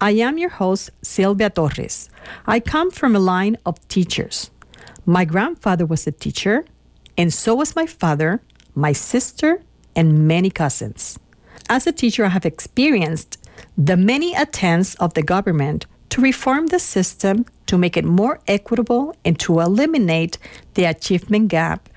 [0.00, 2.10] I am your host, Silvia Torres.
[2.46, 4.50] I come from a line of teachers.
[5.06, 6.64] My grandfather was a teacher,
[7.16, 8.40] and so was my father,
[8.74, 9.62] my sister,
[9.94, 11.18] and many cousins.
[11.68, 13.38] As a teacher, I have experienced
[13.76, 19.14] the many attempts of the government to reform the system to make it more equitable
[19.24, 20.38] and to eliminate
[20.74, 21.88] the achievement gap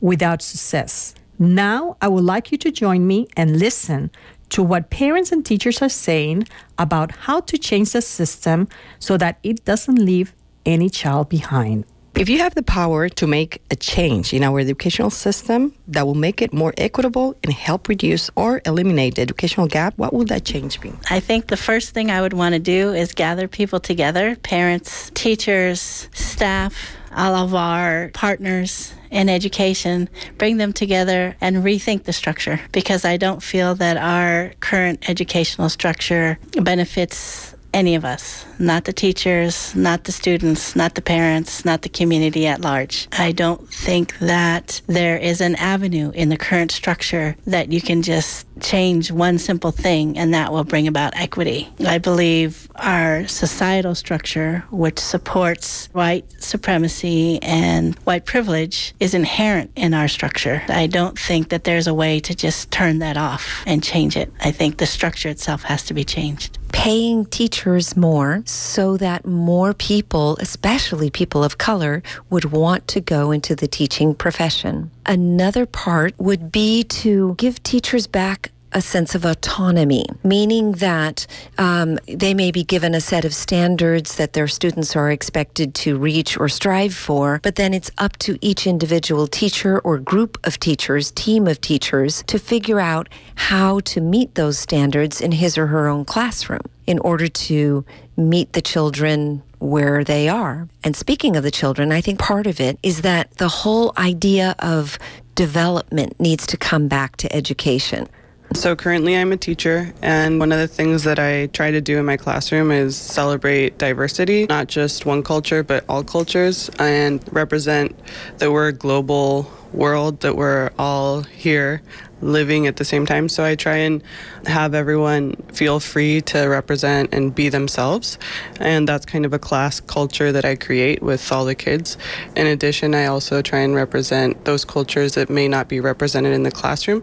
[0.00, 1.14] without success.
[1.38, 4.10] Now, I would like you to join me and listen
[4.50, 6.46] to what parents and teachers are saying
[6.78, 10.34] about how to change the system so that it doesn't leave
[10.66, 11.84] any child behind.
[12.16, 16.16] If you have the power to make a change in our educational system that will
[16.16, 20.44] make it more equitable and help reduce or eliminate the educational gap, what would that
[20.44, 20.92] change be?
[21.08, 25.10] I think the first thing I would want to do is gather people together parents,
[25.14, 26.74] teachers, staff,
[27.14, 30.08] all of our partners in education,
[30.38, 35.68] bring them together and rethink the structure because I don't feel that our current educational
[35.68, 41.82] structure benefits any of us, not the teachers, not the students, not the parents, not
[41.82, 43.08] the community at large.
[43.12, 48.02] I don't think that there is an avenue in the current structure that you can
[48.02, 51.68] just change one simple thing and that will bring about equity.
[51.86, 59.94] I believe our societal structure, which supports white supremacy and white privilege, is inherent in
[59.94, 60.62] our structure.
[60.68, 64.32] I don't think that there's a way to just turn that off and change it.
[64.40, 69.74] I think the structure itself has to be changed paying teachers more so that more
[69.74, 74.90] people, especially people of color, would want to go into the teaching profession.
[75.04, 81.26] Another part would be to give teachers back a sense of autonomy, meaning that
[81.58, 85.98] um, they may be given a set of standards that their students are expected to
[85.98, 90.58] reach or strive for, but then it's up to each individual teacher or group of
[90.60, 95.66] teachers, team of teachers, to figure out how to meet those standards in his or
[95.68, 97.84] her own classroom in order to
[98.16, 100.68] meet the children where they are.
[100.82, 104.54] And speaking of the children, I think part of it is that the whole idea
[104.58, 104.98] of
[105.34, 108.08] development needs to come back to education.
[108.54, 111.98] So currently I'm a teacher and one of the things that I try to do
[111.98, 117.98] in my classroom is celebrate diversity, not just one culture but all cultures and represent
[118.38, 121.82] that we're global world that we're all here
[122.22, 123.28] living at the same time.
[123.28, 124.02] So I try and
[124.46, 128.18] have everyone feel free to represent and be themselves.
[128.58, 131.96] And that's kind of a class culture that I create with all the kids.
[132.36, 136.42] In addition, I also try and represent those cultures that may not be represented in
[136.42, 137.02] the classroom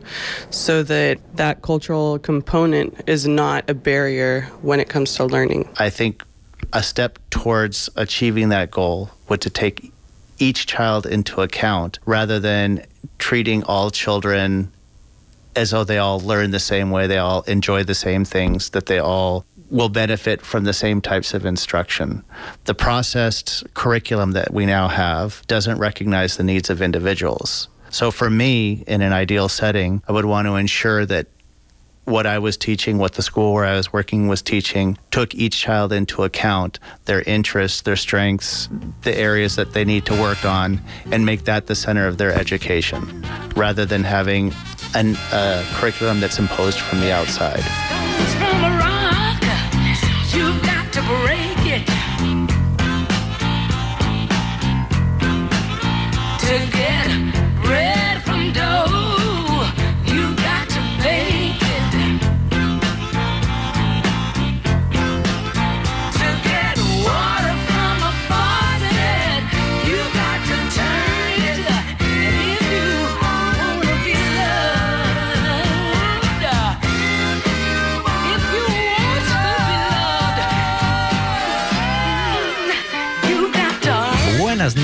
[0.49, 5.67] so that that cultural component is not a barrier when it comes to learning.
[5.77, 6.23] I think
[6.73, 9.91] a step towards achieving that goal would to take
[10.39, 12.85] each child into account rather than
[13.17, 14.71] treating all children
[15.55, 18.85] as though they all learn the same way, they all enjoy the same things, that
[18.85, 22.23] they all will benefit from the same types of instruction.
[22.65, 27.67] The processed curriculum that we now have doesn't recognize the needs of individuals.
[27.89, 31.27] So, for me, in an ideal setting, I would want to ensure that
[32.07, 35.59] what I was teaching, what the school where I was working was teaching, took each
[35.59, 38.69] child into account, their interests, their strengths,
[39.01, 40.81] the areas that they need to work on,
[41.11, 43.25] and make that the center of their education,
[43.57, 44.53] rather than having
[44.95, 47.63] a uh, curriculum that's imposed from the outside.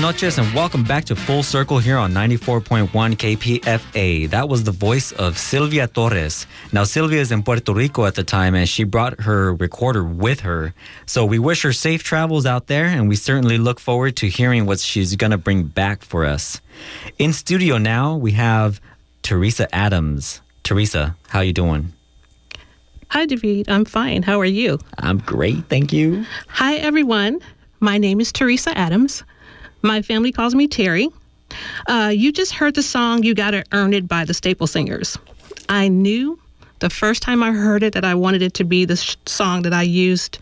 [0.04, 4.28] Noches and welcome back to Full Circle here on 94.1 KPFA.
[4.28, 6.46] That was the voice of Silvia Torres.
[6.72, 10.40] Now, Silvia is in Puerto Rico at the time and she brought her recorder with
[10.40, 10.74] her.
[11.06, 14.66] So we wish her safe travels out there and we certainly look forward to hearing
[14.66, 16.60] what she's going to bring back for us.
[17.18, 18.82] In studio now, we have
[19.22, 20.42] Theresa Adams.
[20.64, 21.94] Theresa, how you doing?
[23.08, 23.70] Hi, David.
[23.70, 24.22] I'm fine.
[24.22, 24.78] How are you?
[24.98, 26.26] I'm great, thank you.
[26.48, 27.40] Hi, everyone.
[27.80, 29.24] My name is Theresa Adams.
[29.84, 31.10] My family calls me Terry.
[31.86, 35.18] Uh, you just heard the song You Gotta Earn It by the Staple Singers.
[35.68, 36.38] I knew
[36.78, 39.60] the first time I heard it that I wanted it to be the sh- song
[39.60, 40.38] that I used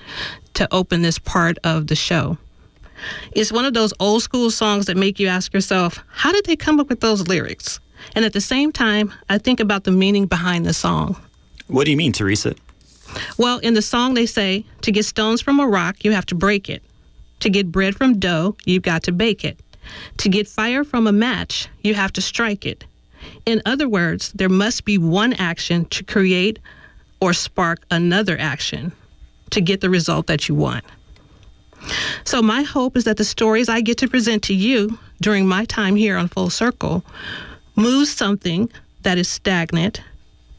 [0.55, 2.39] to open this part of the show.
[3.33, 6.55] It's one of those old school songs that make you ask yourself, how did they
[6.55, 7.81] come up with those lyrics?
[8.15, 11.21] And at the same time, I think about the meaning behind the song.
[11.67, 12.55] What do you mean, Theresa?
[13.39, 16.37] Well, in the song, they say to get stones from a rock, you have to
[16.37, 16.81] break it.
[17.43, 19.59] To get bread from dough, you've got to bake it.
[20.19, 22.85] To get fire from a match, you have to strike it.
[23.47, 26.61] In other words, there must be one action to create
[27.21, 28.93] or spark another action
[29.51, 30.85] to get the result that you want.
[32.23, 35.65] So, my hope is that the stories I get to present to you during my
[35.65, 37.05] time here on Full Circle
[37.75, 38.71] move something
[39.03, 40.01] that is stagnant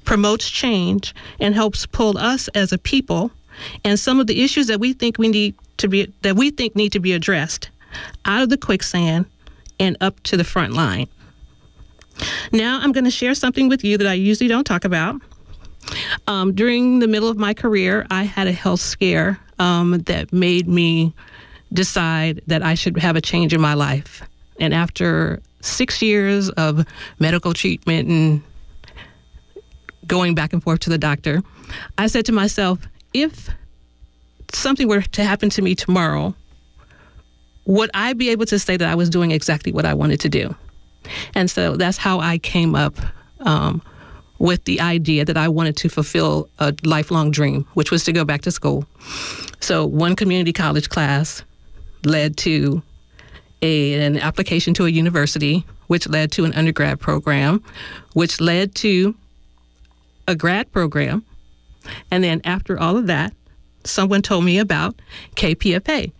[0.03, 3.31] promotes change, and helps pull us as a people
[3.83, 6.75] and some of the issues that we think we need to be that we think
[6.75, 7.69] need to be addressed
[8.25, 9.25] out of the quicksand
[9.79, 11.07] and up to the front line.
[12.51, 15.21] Now I'm going to share something with you that I usually don't talk about.
[16.27, 20.67] Um, during the middle of my career, I had a health scare um, that made
[20.67, 21.13] me
[21.73, 24.21] decide that I should have a change in my life.
[24.59, 26.85] And after six years of
[27.19, 28.41] medical treatment and
[30.05, 31.41] going back and forth to the doctor,
[31.97, 32.79] I said to myself,
[33.13, 33.49] if
[34.53, 36.35] something were to happen to me tomorrow,
[37.65, 40.29] would I be able to say that I was doing exactly what I wanted to
[40.29, 40.55] do?
[41.33, 42.95] And so that's how I came up
[43.41, 43.81] um,
[44.39, 48.25] with the idea that I wanted to fulfill a lifelong dream, which was to go
[48.25, 48.85] back to school.
[49.59, 51.43] So one community college class
[52.05, 52.81] led to
[53.61, 57.63] a, an application to a university, which led to an undergrad program,
[58.13, 59.15] which led to
[60.27, 61.25] a grad program.
[62.11, 63.33] And then after all of that,
[63.83, 64.95] someone told me about
[65.35, 66.11] KPFA.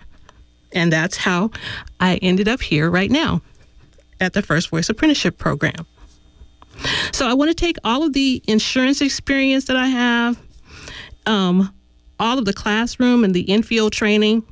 [0.73, 1.51] And that's how
[1.99, 3.41] I ended up here right now
[4.19, 5.85] at the First Voice Apprenticeship Program.
[7.11, 10.41] So I want to take all of the insurance experience that I have,
[11.25, 11.73] um,
[12.19, 14.43] all of the classroom and the infield training,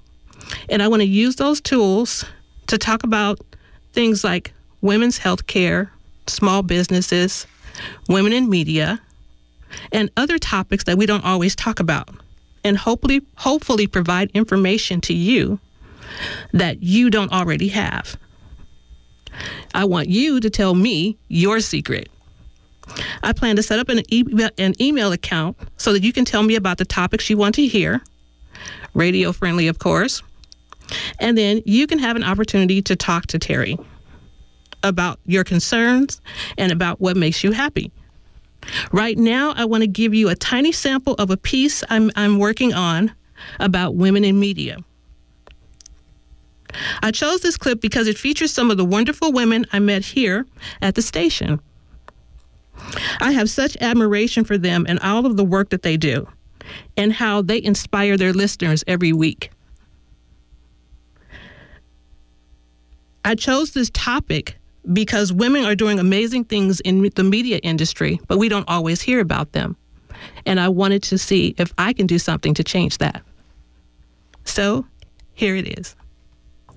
[0.70, 2.26] and I want to use those tools
[2.68, 3.40] to talk about
[3.94, 5.92] things like women's health care,
[6.28, 7.48] small businesses,
[8.08, 9.02] women in media,
[9.92, 12.10] and other topics that we don't always talk about,
[12.64, 15.60] and hopefully, hopefully provide information to you
[16.54, 18.18] that you don't already have.
[19.74, 22.10] I want you to tell me your secret.
[23.24, 24.26] I plan to set up an, e-
[24.58, 27.66] an email account so that you can tell me about the topics you want to
[27.66, 28.02] hear,
[28.94, 30.22] radio friendly, of course.
[31.20, 33.78] And then you can have an opportunity to talk to Terry
[34.84, 36.20] about your concerns
[36.58, 37.92] and about what makes you happy.
[38.92, 42.40] Right now, I want to give you a tiny sample of a piece I'm, I'm
[42.40, 43.14] working on
[43.60, 44.78] about women in media.
[47.02, 50.46] I chose this clip because it features some of the wonderful women I met here
[50.82, 51.60] at the station.
[53.20, 56.28] I have such admiration for them and all of the work that they do
[56.96, 59.52] and how they inspire their listeners every week.
[63.24, 64.58] I chose this topic
[64.94, 69.20] because women are doing amazing things in the media industry, but we don't always hear
[69.20, 69.76] about them.
[70.46, 73.22] And I wanted to see if I can do something to change that.
[74.44, 74.86] So
[75.34, 75.96] here it is.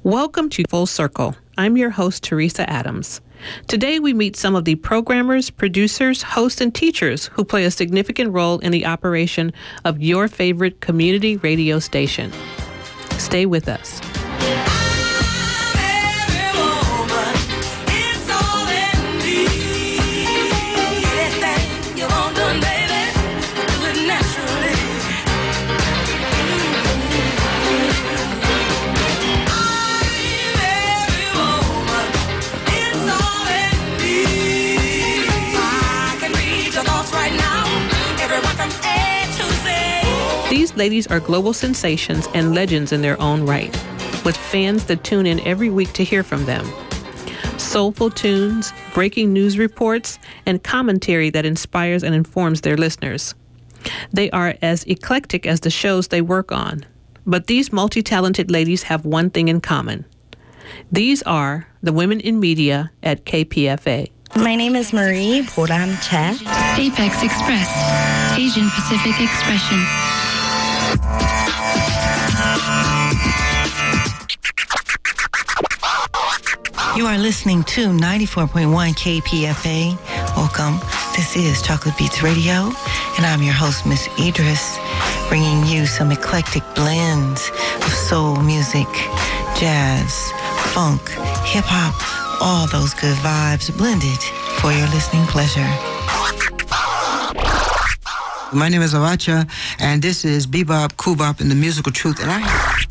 [0.03, 1.35] Welcome to Full Circle.
[1.57, 3.21] I'm your host, Theresa Adams.
[3.69, 8.33] Today, we meet some of the programmers, producers, hosts, and teachers who play a significant
[8.33, 9.53] role in the operation
[9.85, 12.33] of your favorite community radio station.
[13.19, 14.01] Stay with us.
[40.75, 43.73] These ladies are global sensations and legends in their own right,
[44.25, 46.67] with fans that tune in every week to hear from them.
[47.59, 53.37] Soulful tunes, breaking news reports, and commentary that inspires and informs their listeners.
[54.13, 56.85] They are as eclectic as the shows they work on,
[57.25, 60.05] but these multi talented ladies have one thing in common.
[60.91, 64.11] These are the women in media at KPFA.
[64.35, 66.35] My name is Marie Poram Che.
[66.83, 70.34] Apex Express, Asian Pacific Expression.
[76.97, 80.37] You are listening to 94.1 KPFA.
[80.37, 80.79] Welcome.
[81.17, 82.71] This is Chocolate Beats Radio,
[83.17, 84.79] and I'm your host, Miss Idris,
[85.29, 88.87] bringing you some eclectic blends of soul music,
[89.59, 90.31] jazz,
[90.73, 91.09] funk,
[91.43, 91.97] hip hop,
[92.41, 94.21] all those good vibes blended
[94.61, 95.67] for your listening pleasure.
[98.53, 102.84] My name is Avacha, and this is Bebop, Kubop, and the Musical Truth, and I.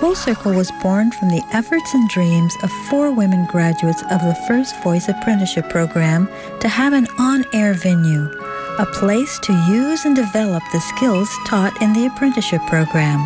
[0.00, 4.36] Full Circle was born from the efforts and dreams of four women graduates of the
[4.46, 6.28] First Voice Apprenticeship Program
[6.60, 8.30] to have an on air venue,
[8.78, 13.20] a place to use and develop the skills taught in the apprenticeship program.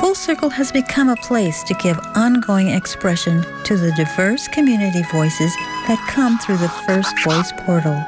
[0.00, 5.54] Full Circle has become a place to give ongoing expression to the diverse community voices
[5.88, 8.04] that come through the First Voice portal.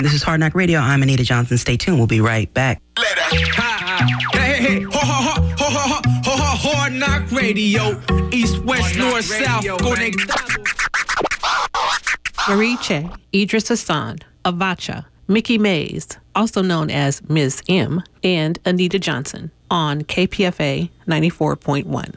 [0.00, 0.80] This is Hard Knock Radio.
[0.80, 1.58] I'm Anita Johnson.
[1.58, 1.98] Stay tuned.
[1.98, 2.80] We'll be right back.
[6.64, 8.00] Hard knock radio.
[8.32, 9.66] east, west, north, south.
[9.78, 10.64] Conectado.
[12.48, 17.62] Marie Che, Idris Hassan, Avacha, Mickey Mays, also known as Ms.
[17.68, 22.14] M, and Anita Johnson on KPFA 94.1.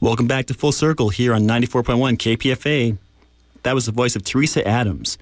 [0.00, 2.96] Welcome back to Full Circle here on 94.1 KPFA.
[3.64, 5.18] That was the voice of Theresa Adams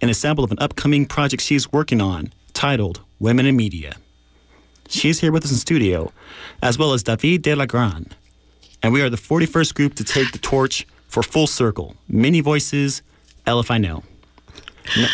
[0.00, 3.96] and a sample of an upcoming project she's working on titled Women in Media.
[4.88, 6.12] She's here with us in studio,
[6.62, 8.06] as well as David De La Gran.
[8.82, 11.96] And we are the 41st group to take the torch for Full Circle.
[12.08, 13.02] Many voices,
[13.46, 14.02] El If I Know.
[14.96, 15.08] No-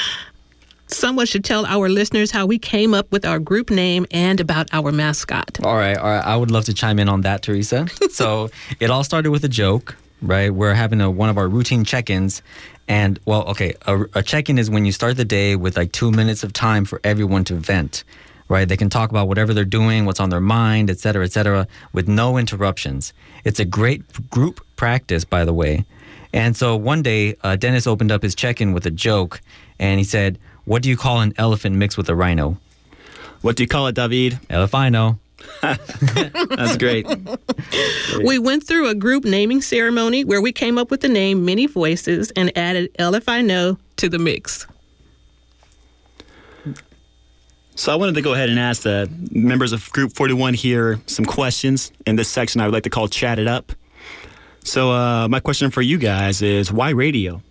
[0.88, 4.68] Someone should tell our listeners how we came up with our group name and about
[4.74, 5.58] our mascot.
[5.64, 6.22] All right, all right.
[6.22, 7.86] I would love to chime in on that, Theresa.
[8.10, 10.50] so it all started with a joke, right?
[10.52, 12.42] We're having a, one of our routine check-ins,
[12.88, 16.10] and well, okay, a, a check-in is when you start the day with like two
[16.10, 18.04] minutes of time for everyone to vent,
[18.48, 18.68] right?
[18.68, 21.66] They can talk about whatever they're doing, what's on their mind, et cetera, et cetera,
[21.92, 23.12] with no interruptions.
[23.44, 25.84] It's a great group practice, by the way.
[26.32, 29.40] And so one day, uh, Dennis opened up his check-in with a joke,
[29.78, 32.58] and he said, "What do you call an elephant mixed with a rhino?"
[33.42, 34.38] What do you call it, David?
[34.48, 35.18] Elefino.
[35.62, 37.06] That's great.
[38.24, 41.66] We went through a group naming ceremony where we came up with the name Many
[41.66, 44.66] Voices and added El If I Know to the mix.
[47.74, 51.24] So I wanted to go ahead and ask the members of Group 41 here some
[51.24, 53.72] questions in this section I would like to call Chat It Up.
[54.62, 57.42] So uh, my question for you guys is why radio?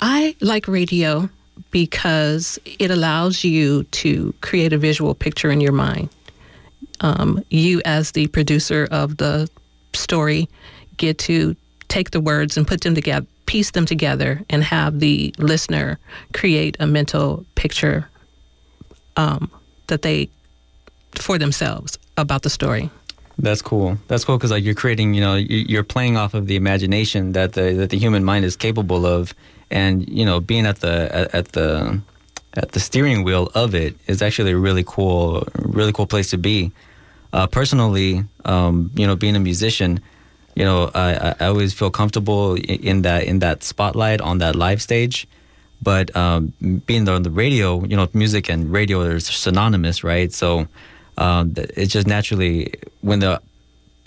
[0.00, 1.30] I like radio
[1.70, 6.08] because it allows you to create a visual picture in your mind.
[7.00, 9.48] Um, you, as the producer of the
[9.92, 10.48] story,
[10.96, 11.56] get to
[11.88, 15.98] take the words and put them together, piece them together, and have the listener
[16.32, 18.08] create a mental picture
[19.16, 19.50] um,
[19.88, 20.28] that they
[21.14, 22.90] for themselves about the story.
[23.38, 23.98] That's cool.
[24.08, 27.32] That's cool because like you're creating, you know, you- you're playing off of the imagination
[27.32, 29.34] that the that the human mind is capable of,
[29.70, 32.00] and you know, being at the at, at the
[32.56, 36.38] at the steering wheel of it is actually a really cool, really cool place to
[36.38, 36.70] be.
[37.32, 39.98] Uh, personally, um, you know, being a musician,
[40.54, 44.54] you know, I, I I always feel comfortable in that in that spotlight on that
[44.54, 45.26] live stage.
[45.82, 46.52] But um,
[46.86, 50.32] being on the radio, you know, music and radio are synonymous, right?
[50.32, 50.66] So
[51.18, 53.40] um, it's just naturally when the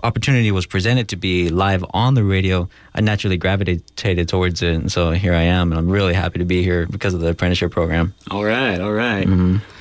[0.04, 4.92] opportunity was presented to be live on the radio, I naturally gravitated towards it, and
[4.92, 7.72] so here I am, and I'm really happy to be here because of the apprenticeship
[7.72, 8.14] program.
[8.30, 9.28] All right, all right.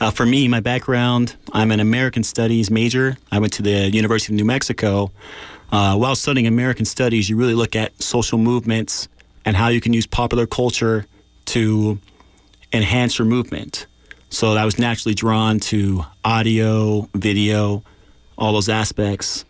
[0.01, 3.17] Uh, for me, my background, I'm an American Studies major.
[3.31, 5.11] I went to the University of New Mexico.
[5.71, 9.09] Uh, while studying American Studies, you really look at social movements
[9.45, 11.07] and how you can use popular culture
[11.47, 11.99] to
[12.73, 13.87] enhance your movement.
[14.37, 17.83] So I was naturally drawn to audio, video,
[18.37, 19.47] all those aspects.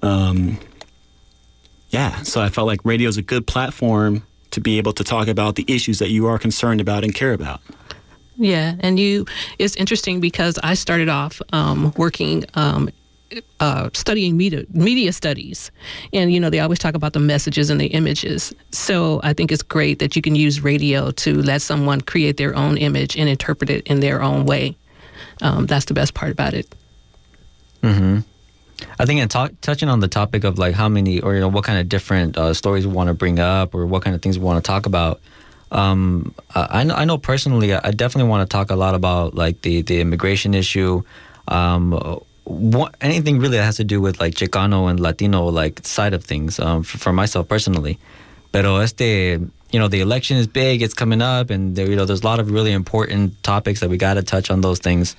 [0.00, 0.58] Um,
[1.90, 4.22] yeah, so I felt like radio is a good platform
[4.52, 7.34] to be able to talk about the issues that you are concerned about and care
[7.34, 7.60] about.
[8.38, 9.26] Yeah, and you,
[9.58, 12.88] it's interesting because I started off um, working, um,
[13.60, 15.70] uh, studying media, media studies.
[16.12, 18.54] And, you know, they always talk about the messages and the images.
[18.72, 22.54] So I think it's great that you can use radio to let someone create their
[22.56, 24.76] own image and interpret it in their own way.
[25.42, 26.74] Um, that's the best part about it.
[27.82, 28.18] hmm
[28.98, 31.48] I think in talk, touching on the topic of like how many or you know
[31.48, 34.22] what kind of different uh, stories we want to bring up or what kind of
[34.22, 35.20] things we want to talk about.
[35.70, 39.82] Um, I, I know personally, I definitely want to talk a lot about like the
[39.82, 41.02] the immigration issue.
[41.46, 46.14] Um, what, anything really that has to do with like Chicano and Latino like side
[46.14, 46.58] of things.
[46.58, 47.98] Um, for, for myself personally,
[48.52, 49.40] pero este
[49.72, 52.26] you know the election is big, it's coming up, and there, you know there's a
[52.26, 55.16] lot of really important topics that we got to touch on those things.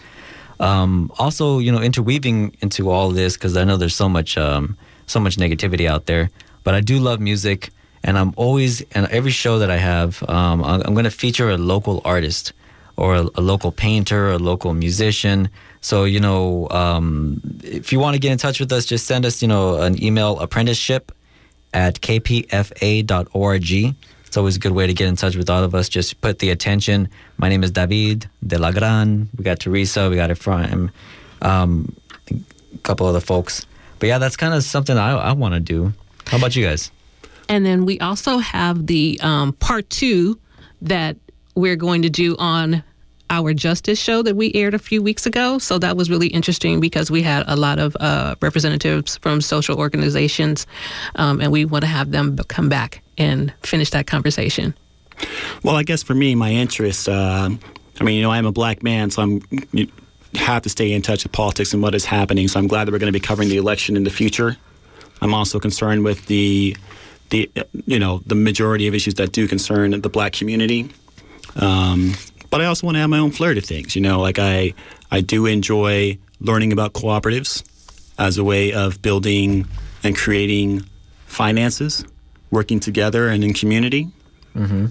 [0.59, 4.77] Um, also, you know, interweaving into all this because I know there's so much, um,
[5.07, 6.29] so much negativity out there.
[6.63, 7.71] But I do love music,
[8.03, 11.49] and I'm always, and every show that I have, um, I'm, I'm going to feature
[11.49, 12.53] a local artist
[12.95, 15.49] or a, a local painter, a local musician.
[15.81, 19.25] So you know, um, if you want to get in touch with us, just send
[19.25, 21.11] us, you know, an email apprenticeship
[21.73, 23.71] at kpfa.org.
[24.25, 25.89] It's always a good way to get in touch with all of us.
[25.89, 27.09] Just put the attention.
[27.37, 29.27] My name is David de la Gran.
[29.37, 30.09] We got Theresa.
[30.09, 30.89] We got Ephraim.
[31.41, 31.93] Um,
[32.31, 33.65] a couple other folks.
[33.99, 35.91] But yeah, that's kind of something I, I want to do.
[36.27, 36.91] How about you guys?
[37.49, 40.39] And then we also have the um, part two
[40.81, 41.17] that
[41.55, 42.83] we're going to do on
[43.31, 45.57] our justice show that we aired a few weeks ago.
[45.57, 49.79] So that was really interesting because we had a lot of uh, representatives from social
[49.79, 50.67] organizations,
[51.15, 54.75] um, and we want to have them come back and finish that conversation.
[55.63, 57.49] Well, I guess for me, my interest, uh,
[57.99, 59.87] I mean, you know, I'm a black man, so I'm you
[60.35, 62.47] have to stay in touch with politics and what is happening.
[62.47, 64.57] So I'm glad that we're going to be covering the election in the future.
[65.21, 66.75] I'm also concerned with the
[67.29, 67.49] the
[67.85, 70.89] you know the majority of issues that do concern the black community.
[71.55, 72.13] Um,
[72.51, 73.95] but I also want to add my own flair to things.
[73.95, 74.73] You know, like I
[75.09, 77.63] I do enjoy learning about cooperatives
[78.19, 79.67] as a way of building
[80.03, 80.83] and creating
[81.25, 82.05] finances,
[82.51, 84.07] working together and in community.
[84.55, 84.87] Mm-hmm.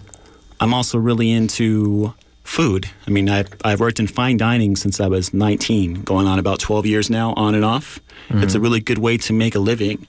[0.61, 2.13] I'm also really into
[2.45, 2.87] food.
[3.07, 6.59] I mean, I've, I've worked in fine dining since I was 19, going on about
[6.59, 8.01] 12 years now, on and off.
[8.29, 8.43] Mhm.
[8.43, 10.07] It's a really good way to make a living.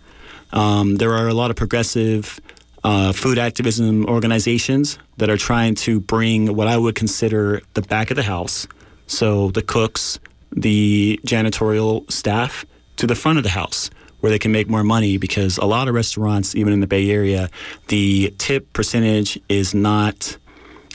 [0.52, 2.40] Um, there are a lot of progressive
[2.84, 8.12] uh, food activism organizations that are trying to bring what I would consider the back
[8.12, 8.68] of the house,
[9.08, 10.20] so the cooks,
[10.52, 12.66] the janitorial staff,
[12.98, 13.90] to the front of the house
[14.22, 17.10] where they can make more money because a lot of restaurants, even in the Bay
[17.10, 17.50] Area,
[17.88, 20.38] the tip percentage is not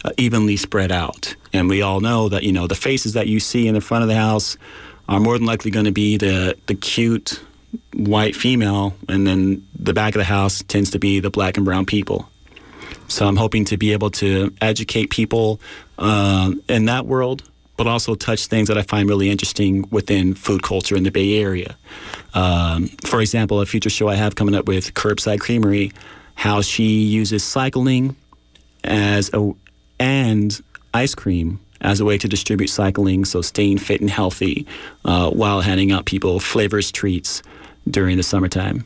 [0.04, 1.34] uh, evenly spread out.
[1.52, 4.02] And we all know that, you know, the faces that you see in the front
[4.02, 4.56] of the house
[5.08, 7.42] are more than likely going to be the, the cute
[7.94, 11.64] white female, and then the back of the house tends to be the black and
[11.64, 12.28] brown people.
[13.08, 15.60] So I'm hoping to be able to educate people
[15.98, 17.42] um, in that world,
[17.76, 21.40] but also touch things that I find really interesting within food culture in the Bay
[21.40, 21.76] Area.
[22.34, 25.92] Um, for example, a future show I have coming up with Curbside Creamery,
[26.34, 28.16] how she uses cycling
[28.84, 29.52] as a
[29.98, 30.60] and
[30.92, 34.66] ice cream as a way to distribute cycling, so staying fit and healthy
[35.04, 37.42] uh, while handing out people flavors treats
[37.88, 38.84] during the summertime.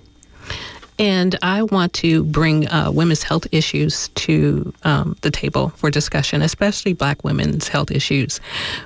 [0.98, 6.42] And I want to bring uh, women's health issues to um, the table for discussion,
[6.42, 8.38] especially Black women's health issues.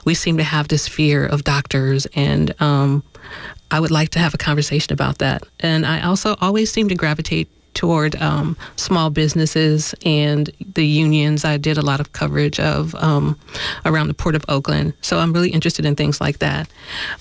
[0.05, 3.03] We seem to have this fear of doctors, and um,
[3.73, 5.43] I would like to have a conversation about that.
[5.59, 11.45] And I also always seem to gravitate toward um, small businesses and the unions.
[11.45, 13.39] I did a lot of coverage of um,
[13.85, 16.69] around the Port of Oakland, so I'm really interested in things like that.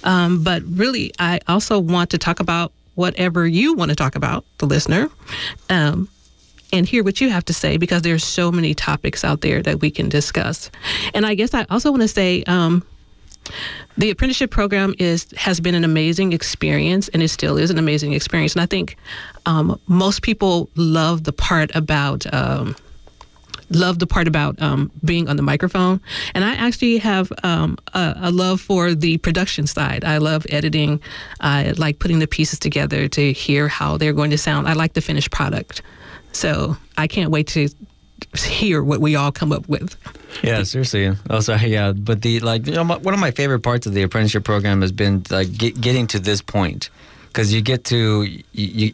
[0.03, 4.45] Um, but really, I also want to talk about whatever you want to talk about,
[4.59, 5.09] the listener.
[5.69, 6.07] Um,
[6.71, 9.79] and hear what you have to say because there's so many topics out there that
[9.79, 10.71] we can discuss.
[11.13, 12.83] And I guess I also want to say um,
[13.97, 18.13] the apprenticeship program is has been an amazing experience and it still is an amazing
[18.13, 18.53] experience.
[18.53, 18.97] And I think
[19.45, 22.75] um, most people love the part about um,
[23.69, 25.99] love the part about um, being on the microphone.
[26.33, 30.03] And I actually have um, a, a love for the production side.
[30.03, 31.01] I love editing.
[31.39, 34.67] I like putting the pieces together to hear how they're going to sound.
[34.67, 35.81] I like the finished product.
[36.31, 37.69] So I can't wait to
[38.35, 39.95] hear what we all come up with.
[40.43, 41.07] Yeah, seriously.
[41.07, 43.93] Oh, also, yeah, but the like, you know, my- one of my favorite parts of
[43.93, 46.89] the apprenticeship program has been like get, getting to this point,
[47.27, 48.41] because you get to you,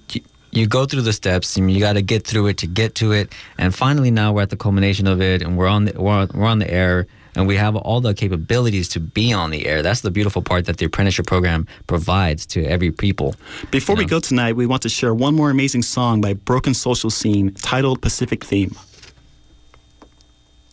[0.08, 0.22] you
[0.52, 3.12] you go through the steps and you got to get through it to get to
[3.12, 6.12] it, and finally now we're at the culmination of it, and we're on the we're,
[6.12, 7.08] on- we're on the air.
[7.36, 9.84] And we have all the capabilities to be on the air.
[9.84, 13.36] That's the beautiful part that the apprenticeship program provides to every people.
[13.70, 17.12] Before we go tonight, we want to share one more amazing song by Broken Social
[17.12, 18.76] Scene titled Pacific Theme.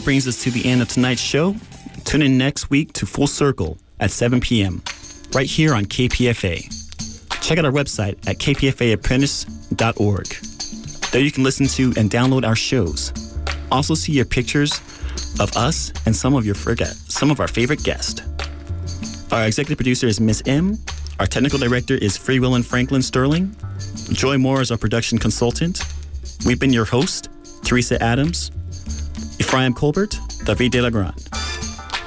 [0.02, 1.56] That brings us to the end of tonight's show.
[2.06, 4.82] Tune in next week to Full Circle at 7 p.m.
[5.32, 7.39] right here on KPFA.
[7.39, 10.28] Check out our website at kpfaapprentice.org.
[11.12, 13.14] There you can listen to and download our shows.
[13.72, 14.82] Also see your pictures
[15.39, 18.24] of us and some of your forget some of our favorite guests.
[19.32, 20.80] Our executive producer is Miss M.
[21.20, 23.56] Our technical director is Free Will and Franklin Sterling.
[24.14, 25.84] Joy Moore is our production consultant.
[26.43, 27.30] We've been your host,
[27.64, 28.49] Theresa Adams.
[29.42, 31.28] Ephraim Colbert, David De La Grande.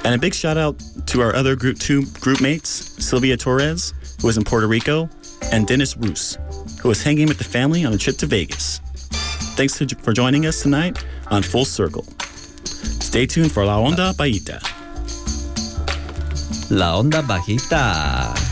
[0.05, 4.29] And a big shout out to our other Group 2 group mates, Silvia Torres, who
[4.29, 5.09] is in Puerto Rico,
[5.51, 6.37] and Dennis Roos,
[6.81, 8.79] who is hanging with the family on a trip to Vegas.
[9.57, 12.05] Thanks for joining us tonight on Full Circle.
[12.63, 14.61] Stay tuned for La Onda Bajita.
[16.71, 18.44] La Onda Bajita.